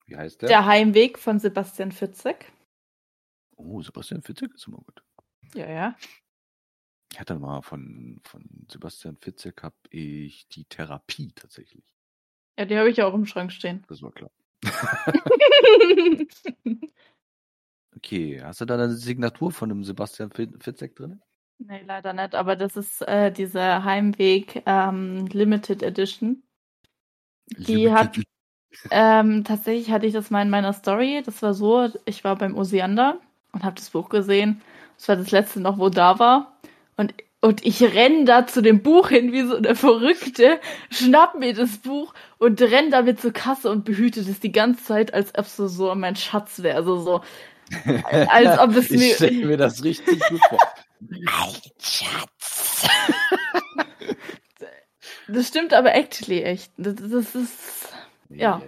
[0.06, 0.50] Wie heißt der?
[0.50, 2.52] Der Heimweg von Sebastian Fitzek.
[3.56, 5.04] Oh, Sebastian Fitzek ist immer gut.
[5.56, 5.98] Ja, ja.
[7.12, 11.86] Ich hatte mal von, von Sebastian Fitzek habe ich die Therapie tatsächlich.
[12.58, 13.84] Ja, die habe ich auch im Schrank stehen.
[13.88, 14.32] Das war klar.
[17.96, 21.22] okay, hast du da eine Signatur von dem Sebastian Fitzek drin?
[21.60, 26.44] Nee, leider nicht, aber das ist äh, diese Heimweg ähm, Limited Edition.
[27.58, 28.20] Die Limited hat
[28.92, 31.22] ähm, tatsächlich hatte ich das mal in meiner Story.
[31.26, 33.20] Das war so, ich war beim Osiander
[33.52, 34.62] und habe das Buch gesehen.
[34.98, 36.60] Das war das letzte noch, wo da war.
[36.98, 37.14] Und,
[37.44, 41.78] und ich renn da zu dem Buch hin wie so eine Verrückte, schnapp mir das
[41.78, 45.58] Buch und renn damit zur Kasse und behüte das die ganze Zeit, als ob es
[45.58, 46.78] so, mein Schatz wäre.
[46.78, 47.22] Also so,
[48.30, 49.08] als ob es mir...
[49.08, 50.60] Ich stelle mir das richtig gut vor.
[51.02, 52.88] mein Schatz.
[55.28, 56.72] Das stimmt aber actually echt.
[56.78, 57.94] Das, das ist
[58.30, 58.62] ja.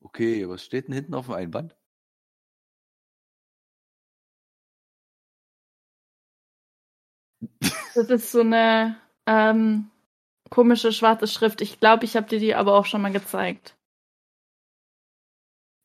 [0.00, 1.76] Okay, was steht denn hinten auf dem Einband?
[7.94, 9.90] Das ist so eine ähm,
[10.50, 11.60] komische schwarze Schrift.
[11.60, 13.76] Ich glaube, ich habe dir die aber auch schon mal gezeigt.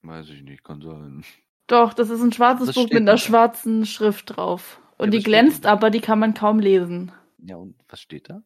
[0.02, 1.26] Weiß ich nicht, kann sein.
[1.68, 4.82] Doch, das ist ein schwarzes Buch mit einer schwarzen Schrift drauf.
[4.98, 7.12] Und ja, die glänzt, aber die kann man kaum lesen.
[7.40, 8.42] Ja, und was steht da?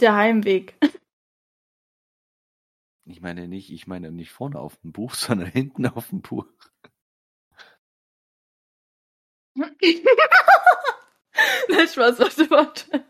[0.00, 0.76] Der Heimweg.
[3.06, 6.46] Ich meine nicht, ich meine nicht vorne auf dem Buch, sondern hinten auf dem Buch.
[9.54, 9.70] Nein,
[11.88, 13.04] Spaß, warte, warte.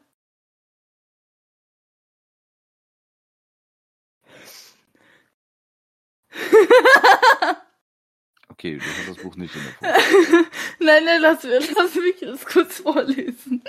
[8.49, 10.47] Okay, du hast das Buch nicht in der Form.
[10.81, 13.63] nein, nein, lass, lass mich das kurz vorlesen.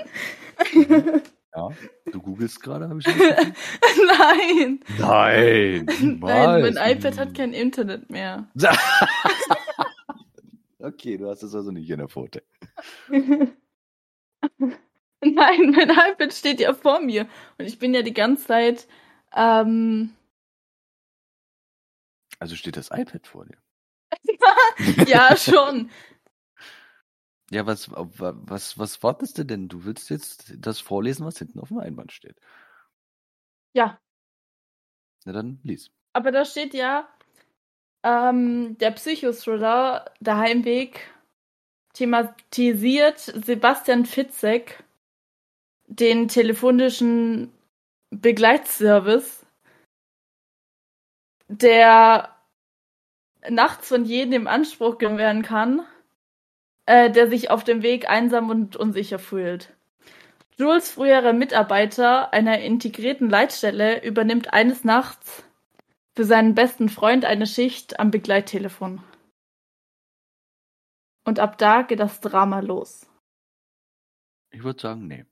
[1.56, 1.70] Ja,
[2.12, 3.08] du googelst gerade, habe ich
[4.18, 4.80] Nein.
[4.98, 5.86] Nein.
[6.20, 8.48] Nein, mein iPad hat kein Internet mehr.
[10.86, 12.44] okay, du hast es also nicht in der Pfote.
[15.22, 17.28] Nein, mein iPad steht ja vor mir
[17.58, 18.88] und ich bin ja die ganze Zeit.
[19.34, 20.16] Ähm...
[22.40, 23.58] Also steht das iPad vor dir?
[25.08, 25.90] ja, schon.
[27.52, 29.68] Ja, was, was, was wartest du denn?
[29.68, 32.40] Du willst jetzt das vorlesen, was hinten auf dem Einband steht.
[33.74, 34.00] Ja.
[35.26, 35.92] Na dann lies.
[36.14, 37.08] Aber da steht ja,
[38.06, 41.12] ähm, der Psychothriller, der Heimweg,
[41.94, 44.84] thematisiert Sebastian Fitzek
[45.88, 47.52] den telefonischen
[48.12, 49.46] Begleitservice,
[51.48, 52.36] der
[53.50, 55.86] nachts von jedem in Anspruch genommen werden kann
[56.86, 59.72] äh, der sich auf dem Weg einsam und unsicher fühlt.
[60.58, 65.44] Jules früherer Mitarbeiter einer integrierten Leitstelle übernimmt eines Nachts
[66.16, 69.04] für seinen besten Freund eine Schicht am Begleittelefon.
[71.26, 73.10] Und ab da geht das Drama los.
[74.52, 75.26] Ich würde sagen, nee.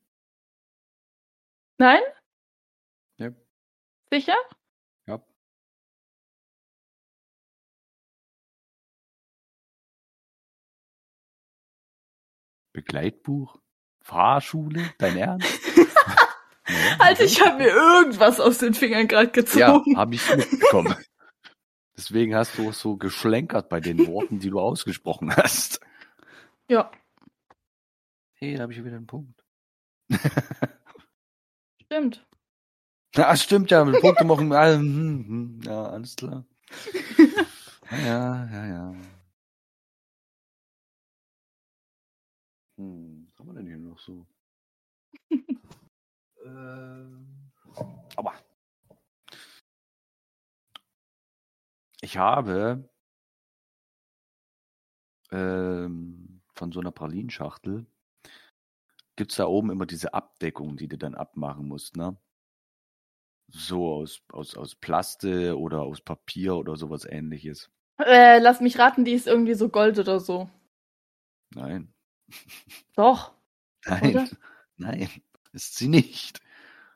[1.79, 2.01] Nein?
[3.17, 3.29] Ja.
[4.11, 4.35] Sicher?
[5.07, 5.23] Ja.
[12.73, 13.61] Begleitbuch?
[14.01, 14.93] Fahrschule?
[14.97, 15.61] Dein Ernst?
[16.99, 19.59] Also ich habe mir irgendwas aus den Fingern gerade gezogen.
[19.59, 20.95] Ja, habe ich mitbekommen.
[21.97, 25.79] Deswegen hast du auch so geschlenkert bei den Worten, die du ausgesprochen hast.
[26.67, 26.91] Ja.
[28.33, 29.43] Hey, da habe ich wieder einen Punkt.
[31.83, 32.25] Stimmt.
[33.15, 34.51] Ja, stimmt ja, mit Punkte machen.
[34.51, 36.45] Hm, hm, ja, alles klar.
[37.91, 38.95] Ja, ja, ja.
[42.77, 44.25] Hm, was haben wir denn hier noch so?
[46.45, 47.51] Ähm,
[48.15, 48.33] aber
[52.01, 52.89] ich habe
[55.31, 57.85] ähm, von so einer Pralinschachtel
[59.15, 62.17] gibt's da oben immer diese Abdeckung, die du dann abmachen musst, ne?
[63.47, 67.69] So aus, aus, aus Plaste oder aus Papier oder sowas ähnliches.
[67.99, 70.49] Äh, lass mich raten, die ist irgendwie so Gold oder so.
[71.53, 71.93] Nein.
[72.95, 73.33] Doch.
[73.85, 74.09] Nein.
[74.09, 74.27] Oder?
[74.77, 75.09] Nein,
[75.53, 76.41] ist sie nicht.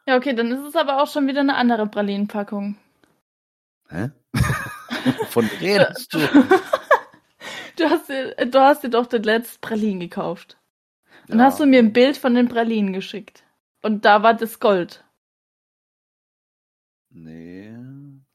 [0.05, 2.77] Ja, okay, dann ist es aber auch schon wieder eine andere Pralinenpackung.
[3.89, 4.11] Hä?
[5.29, 6.19] Von redest du?
[7.77, 10.57] du, hast dir, du hast dir doch den letzten Pralinen gekauft.
[11.27, 11.45] Dann ja.
[11.45, 13.43] hast du mir ein Bild von den Pralinen geschickt.
[13.81, 15.03] Und da war das Gold.
[17.09, 17.75] Nee.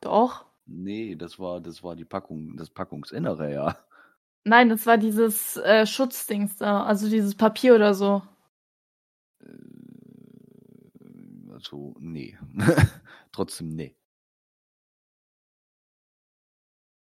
[0.00, 0.44] Doch.
[0.66, 3.76] Nee, das war, das war die Packung, das Packungsinnere, ja.
[4.44, 8.22] Nein, das war dieses äh, Schutzdings da, also dieses Papier oder so.
[9.40, 9.46] Äh,
[11.62, 12.36] also, nee.
[13.32, 13.96] Trotzdem nee.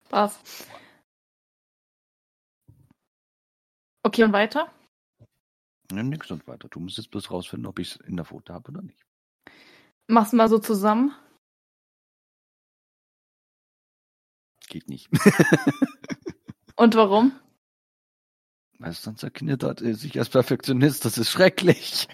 [0.09, 0.67] Was?
[4.03, 4.71] Okay, und weiter?
[5.91, 6.69] Ja, nix und weiter.
[6.69, 9.05] Du musst jetzt bloß rausfinden, ob ich es in der Foto habe oder nicht.
[10.07, 11.13] Mach's mal so zusammen.
[14.67, 15.09] Geht nicht.
[16.75, 17.37] und warum?
[18.79, 20.03] Weil es dann zerknittert ist.
[20.03, 22.07] Ich als Perfektionist, das ist schrecklich.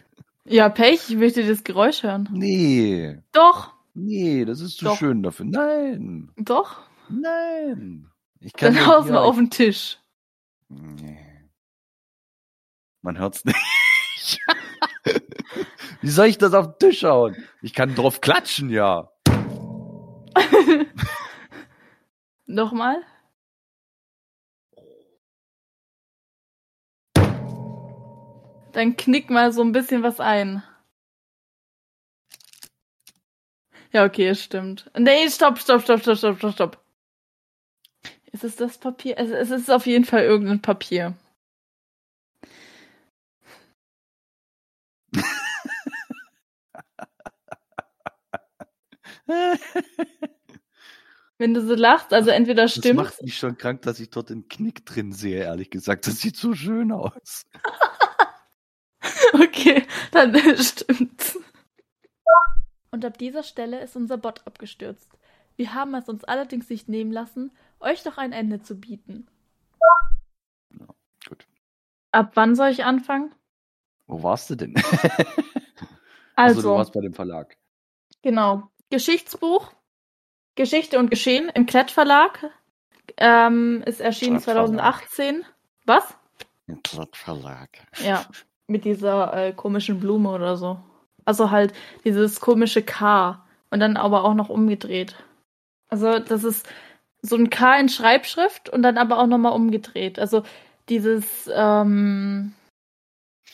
[0.45, 2.27] Ja, Pech, ich möchte das Geräusch hören.
[2.31, 3.19] Nee.
[3.31, 3.73] Doch.
[3.93, 4.97] Nee, das ist zu Doch.
[4.97, 5.45] schön dafür.
[5.45, 6.31] Nein.
[6.37, 6.81] Doch.
[7.09, 8.09] Nein.
[8.39, 9.99] Ich kann Dann haus mal auf den Tisch.
[10.69, 11.19] Nee.
[13.01, 13.57] Man hört's nicht.
[16.01, 17.35] Wie soll ich das auf den Tisch hauen?
[17.61, 19.11] Ich kann drauf klatschen, ja.
[22.45, 23.01] Nochmal?
[28.73, 30.63] Dann knick mal so ein bisschen was ein.
[33.91, 34.89] Ja, okay, es stimmt.
[34.97, 36.83] Nee, stopp, stopp, stopp, stopp, stopp, stopp, stopp.
[38.31, 39.19] Ist es das Papier?
[39.19, 41.15] Es, es ist auf jeden Fall irgendein Papier.
[51.37, 52.99] Wenn du so lachst, also entweder stimmt.
[52.99, 56.07] Das macht mich schon krank, dass ich dort einen Knick drin sehe, ehrlich gesagt.
[56.07, 57.45] Das sieht so schön aus.
[59.43, 61.39] okay, dann stimmt's.
[62.91, 65.09] Und ab dieser Stelle ist unser Bot abgestürzt.
[65.55, 69.27] Wir haben es uns allerdings nicht nehmen lassen, euch doch ein Ende zu bieten.
[70.79, 70.87] Ja,
[71.27, 71.47] gut.
[72.11, 73.33] Ab wann soll ich anfangen?
[74.05, 74.75] Wo warst du denn?
[76.35, 77.57] also, also, du warst bei dem Verlag.
[78.21, 78.69] Genau.
[78.89, 79.71] Geschichtsbuch,
[80.55, 82.51] Geschichte und Geschehen im Klett Verlag.
[83.17, 85.43] Ähm, ist erschienen 2018.
[85.85, 86.15] Was?
[86.67, 87.69] Im Klett Verlag.
[88.03, 88.25] Ja,
[88.67, 90.79] mit dieser äh, komischen Blume oder so.
[91.25, 95.15] Also halt dieses komische K und dann aber auch noch umgedreht.
[95.89, 96.67] Also das ist
[97.21, 100.19] so ein K in Schreibschrift und dann aber auch nochmal umgedreht.
[100.19, 100.43] Also
[100.89, 102.53] dieses, ähm,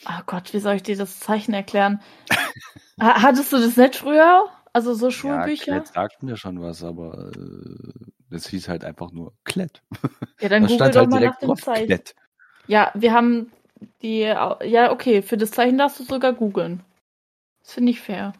[0.06, 2.00] oh Gott, wie soll ich dir das Zeichen erklären?
[3.00, 4.46] Hattest du das nicht früher?
[4.72, 5.72] Also so Schulbücher?
[5.72, 7.92] Ja, Klett sagt mir schon was, aber äh,
[8.30, 9.82] das hieß halt einfach nur Klett.
[10.40, 11.86] Ja, dann google doch halt mal nach dem Zeichen.
[11.86, 12.14] Klett.
[12.66, 13.50] Ja, wir haben
[14.02, 16.84] die, ja, okay, für das Zeichen darfst du sogar googeln.
[17.62, 18.32] Das finde ich fair.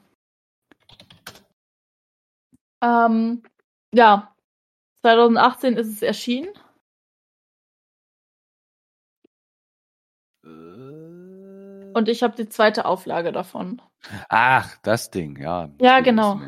[2.82, 3.43] Ähm,
[3.95, 4.34] ja,
[5.03, 6.49] 2018 ist es erschienen.
[10.45, 11.93] Äh.
[11.93, 13.82] Und ich habe die zweite Auflage davon.
[14.28, 15.70] Ach, das Ding, ja.
[15.80, 16.41] Ja, genau.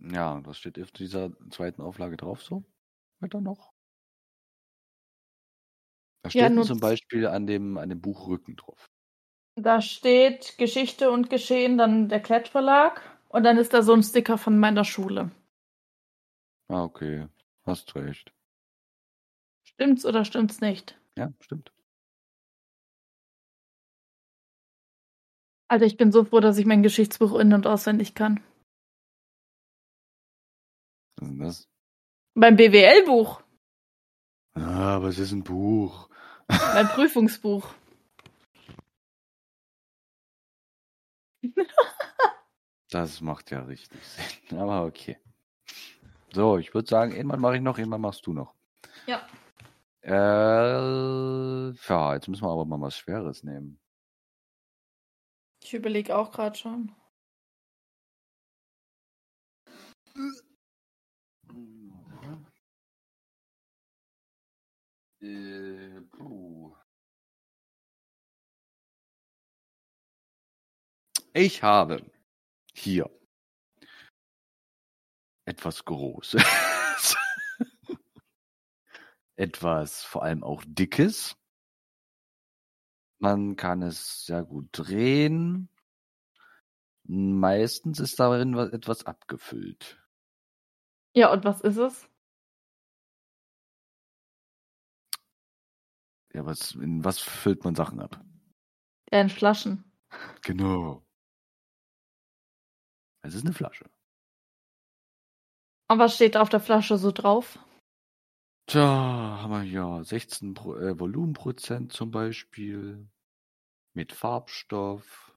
[0.00, 2.64] Ja, was steht auf dieser zweiten Auflage drauf so?
[3.20, 3.72] Weiter noch?
[6.22, 8.90] Da steht ja, zum Beispiel an dem, an dem Buchrücken drauf.
[9.56, 14.38] Da steht Geschichte und Geschehen, dann der Klettverlag und dann ist da so ein Sticker
[14.38, 15.30] von meiner Schule.
[16.68, 17.28] Ah, okay.
[17.64, 18.32] Hast recht.
[19.64, 20.98] Stimmt's oder stimmt's nicht?
[21.16, 21.72] Ja, stimmt.
[25.68, 28.42] Also ich bin so froh, dass ich mein Geschichtsbuch in- und auswendig kann.
[31.16, 31.68] Was ist denn das?
[32.40, 33.42] Beim BWL-Buch.
[34.54, 36.08] Ah, aber es ist ein Buch.
[36.48, 37.74] Mein Prüfungsbuch.
[42.90, 44.58] Das macht ja richtig Sinn.
[44.60, 45.18] Aber okay.
[46.32, 48.54] So, ich würde sagen, irgendwann mache ich noch, irgendwann machst du noch.
[49.06, 49.26] Ja.
[50.02, 53.80] Äh, ja, jetzt müssen wir aber mal was Schweres nehmen.
[55.62, 56.92] Ich überlege auch gerade schon.
[65.20, 66.74] Äh, puh.
[71.34, 72.10] Ich habe
[72.74, 73.08] hier
[75.44, 76.42] etwas Großes.
[79.36, 81.36] etwas vor allem auch Dickes.
[83.20, 85.68] Man kann es sehr gut drehen.
[87.04, 90.00] Meistens ist darin wa- etwas abgefüllt.
[91.14, 92.08] Ja, und was ist es?
[96.38, 98.24] Ja, was, in was füllt man Sachen ab?
[99.10, 99.82] Ja, in Flaschen.
[100.42, 101.04] Genau.
[103.22, 103.90] Es ist eine Flasche.
[105.90, 107.58] Und was steht auf der Flasche so drauf?
[108.68, 113.08] Tja, haben wir hier 16 Pro, äh, Volumenprozent zum Beispiel.
[113.94, 115.34] Mit Farbstoff.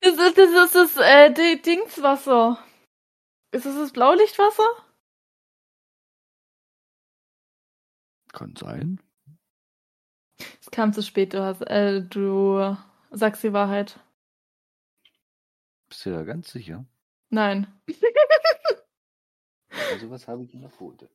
[0.00, 2.64] Das ist das, ist das äh, Dingswasser.
[3.50, 4.68] Ist das das Blaulichtwasser?
[8.32, 9.00] Kann sein.
[10.60, 12.76] Es kam zu spät, du hast, äh, du
[13.10, 13.98] sagst die Wahrheit.
[15.88, 16.84] Bist du da ganz sicher?
[17.30, 17.66] Nein.
[19.92, 21.08] Also was habe ich in der Pfote?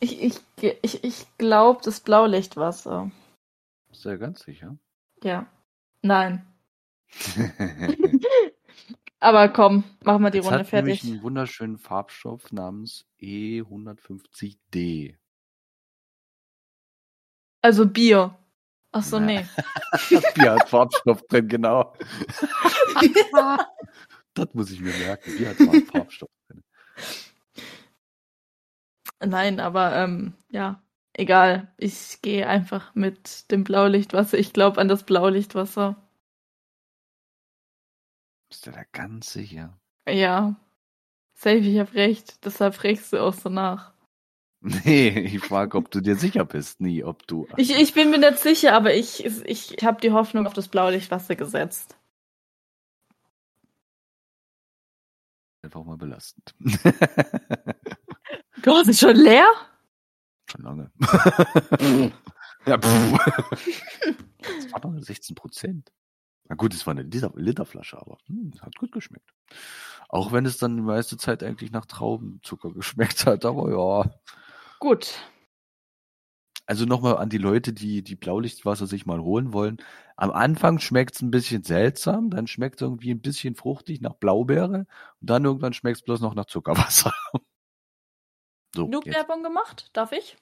[0.00, 0.40] Ich, ich,
[0.82, 3.10] ich, ich glaube das Blaulichtwasser.
[3.88, 4.76] Bist du da ganz sicher?
[5.22, 5.46] Ja.
[6.02, 6.46] Nein.
[9.20, 11.02] Aber komm, machen wir die Es Runde hat fertig.
[11.02, 15.16] nämlich einen wunderschönen Farbstoff namens E E150D.
[17.62, 18.36] Also Bier.
[18.90, 19.46] Ach so, nee.
[20.34, 21.96] Bier hat Farbstoff drin, genau.
[24.34, 25.36] das muss ich mir merken.
[25.36, 26.62] Bier hat Farb- Farbstoff drin.
[29.24, 30.82] Nein, aber ähm, ja,
[31.14, 31.72] egal.
[31.78, 34.36] Ich gehe einfach mit dem Blaulichtwasser.
[34.38, 35.96] Ich glaube an das Blaulichtwasser.
[38.50, 39.78] Bist du da ganz sicher?
[40.06, 40.56] Ja.
[41.34, 42.44] Safe, ich habe recht.
[42.44, 43.91] Deshalb fragst du auch so nach.
[44.84, 46.80] Nee, ich frage, ob du dir sicher bist.
[46.80, 47.48] Nie, ob du.
[47.56, 51.34] Ich, ich bin mir nicht sicher, aber ich, ich habe die Hoffnung auf das Blaulichtwasser
[51.34, 51.96] gesetzt.
[55.62, 56.54] Einfach mal belastend.
[58.62, 59.46] Du hast es schon leer?
[60.48, 60.92] Schon lange.
[62.66, 62.76] ja.
[62.76, 65.92] Das war doch 16 Prozent.
[66.48, 69.32] Na gut, es war eine Liter Literflasche, aber hm, hat gut geschmeckt.
[70.08, 74.14] Auch wenn es dann die meiste Zeit eigentlich nach Traubenzucker geschmeckt hat, aber ja.
[74.82, 75.14] Gut.
[76.66, 79.76] Also nochmal an die Leute, die die Blaulichtwasser sich mal holen wollen.
[80.16, 84.14] Am Anfang schmeckt es ein bisschen seltsam, dann schmeckt es irgendwie ein bisschen fruchtig nach
[84.14, 84.88] Blaubeere
[85.20, 87.14] und dann irgendwann schmeckt es bloß noch nach Zuckerwasser.
[88.74, 89.14] So, Genug jetzt.
[89.14, 89.90] Werbung gemacht?
[89.92, 90.38] Darf ich?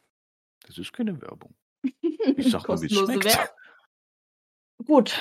[0.64, 1.53] Das ist keine Werbung.
[2.36, 3.24] Ich sag nur, wie es schmeckt.
[3.24, 3.57] Werbung.
[4.86, 5.18] Gut.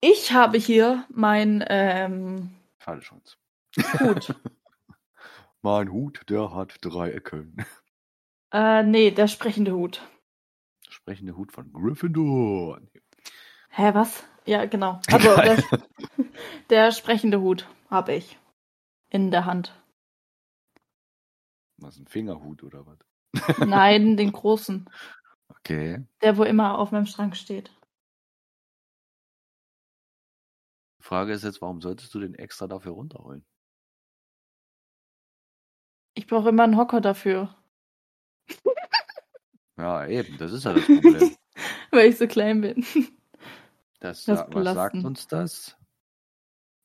[0.00, 3.38] Ich habe hier mein ähm, Pfahlschwanz.
[4.00, 4.34] Hut.
[5.64, 7.56] Mein Hut, der hat drei Ecken.
[8.52, 10.06] äh, nee, der sprechende Hut.
[10.90, 12.82] Sprechende Hut von Gryffindor.
[13.70, 14.24] Hä, was?
[14.44, 15.00] Ja, genau.
[15.10, 15.64] Also der,
[16.68, 18.38] der sprechende Hut habe ich
[19.08, 19.74] in der Hand.
[21.78, 22.98] Was, ein Fingerhut oder was?
[23.66, 24.84] Nein, den großen.
[25.48, 26.04] Okay.
[26.20, 27.72] Der, wo immer auf meinem Schrank steht.
[31.00, 33.46] Die Frage ist jetzt, warum solltest du den extra dafür runterholen?
[36.14, 37.54] Ich brauche immer einen Hocker dafür,
[39.76, 41.36] Ja, eben, das ist ja das Problem.
[41.90, 42.84] weil ich so klein bin.
[44.00, 45.76] Das, Das was sagt uns das?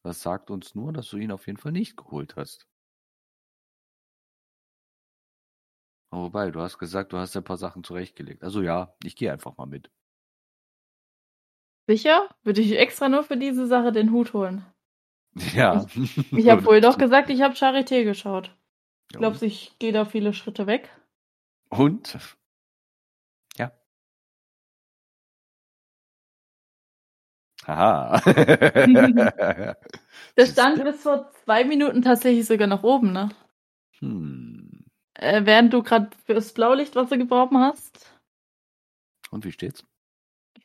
[0.03, 2.67] Das sagt uns nur, dass du ihn auf jeden Fall nicht geholt hast.
[6.11, 8.43] Aber Wobei, du hast gesagt, du hast ja ein paar Sachen zurechtgelegt.
[8.43, 9.91] Also ja, ich gehe einfach mal mit.
[11.87, 12.29] Sicher?
[12.43, 14.65] Würde ich extra nur für diese Sache den Hut holen.
[15.53, 15.85] Ja.
[16.31, 18.55] Ich habe wohl doch gesagt, ich habe Charité geschaut.
[19.11, 20.89] Ja, Glaubst du, ich gehe da viele Schritte weg?
[21.69, 22.17] Und?
[27.69, 28.19] Haha.
[30.37, 33.29] Der stand bis vor zwei Minuten tatsächlich sogar nach oben, ne?
[33.99, 34.85] Hm.
[35.13, 38.13] Äh, während du gerade fürs Blaulichtwasser geworben hast.
[39.29, 39.83] Und wie steht's?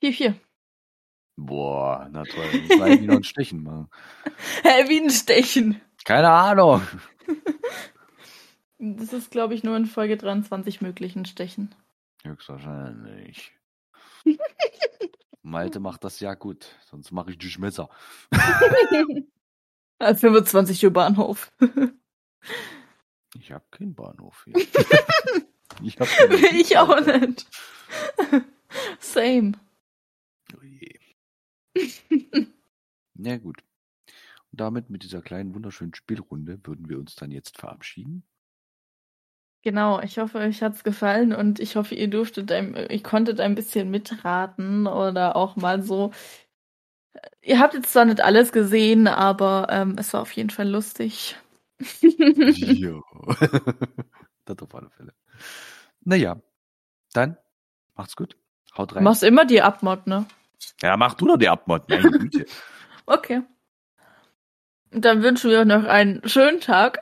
[0.00, 0.34] 4-4.
[1.36, 2.46] Boah, na toll.
[2.68, 3.90] Noch ein Stechen machen.
[4.62, 5.80] Hä, wie ein Stechen.
[6.04, 6.82] Keine Ahnung.
[8.78, 11.74] Das ist, glaube ich, nur in Folge 23 möglich, ein Stechen.
[12.24, 13.52] Höchstwahrscheinlich.
[15.42, 17.88] Malte macht das ja gut, sonst mache ich dich Messer.
[19.98, 21.52] Ah, 25 Uhr Bahnhof.
[23.36, 24.54] Ich habe keinen Bahnhof hier.
[25.82, 27.46] ich hab keinen ich auch nicht.
[29.00, 29.52] Same.
[30.56, 31.00] Oh je.
[33.14, 33.64] Na gut.
[34.52, 38.24] Und damit mit dieser kleinen wunderschönen Spielrunde würden wir uns dann jetzt verabschieden.
[39.64, 43.40] Genau, ich hoffe, euch hat es gefallen und ich hoffe, ihr durftet ein, ihr konntet
[43.40, 46.12] ein bisschen mitraten oder auch mal so.
[47.40, 51.36] Ihr habt jetzt zwar nicht alles gesehen, aber ähm, es war auf jeden Fall lustig.
[52.02, 53.00] ja.
[54.44, 55.14] das auf alle Fälle.
[56.02, 56.42] Naja,
[57.14, 57.38] dann
[57.94, 58.36] macht's gut.
[58.76, 59.02] Haut rein.
[59.02, 60.26] Machst immer die Abmod, ne?
[60.82, 61.88] Ja, mach du doch die Abmod.
[61.88, 62.44] Meine Güte.
[63.06, 63.40] okay.
[64.90, 67.00] Dann wünschen wir euch noch einen schönen Tag.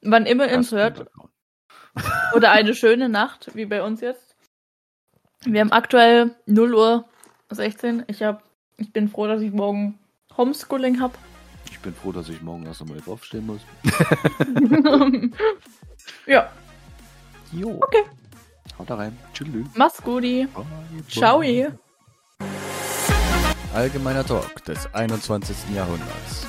[0.00, 1.06] Wann immer ihr uns hört.
[2.34, 4.34] Oder eine schöne Nacht, wie bei uns jetzt.
[5.44, 7.04] Wir haben aktuell 0 Uhr
[7.50, 8.04] 16.
[8.08, 8.42] Ich, hab,
[8.76, 9.98] ich bin froh, dass ich morgen
[10.36, 11.14] Homeschooling habe.
[11.70, 13.60] Ich bin froh, dass ich morgen erst einmal aufstehen muss.
[16.26, 16.50] ja.
[17.52, 17.80] Jo.
[17.82, 18.04] Okay.
[18.78, 19.16] Haut da rein.
[19.32, 19.66] Tschüss.
[19.74, 20.24] Mach's gut.
[21.08, 21.42] Ciao.
[23.74, 25.56] Allgemeiner Talk des 21.
[25.74, 26.46] Jahrhunderts.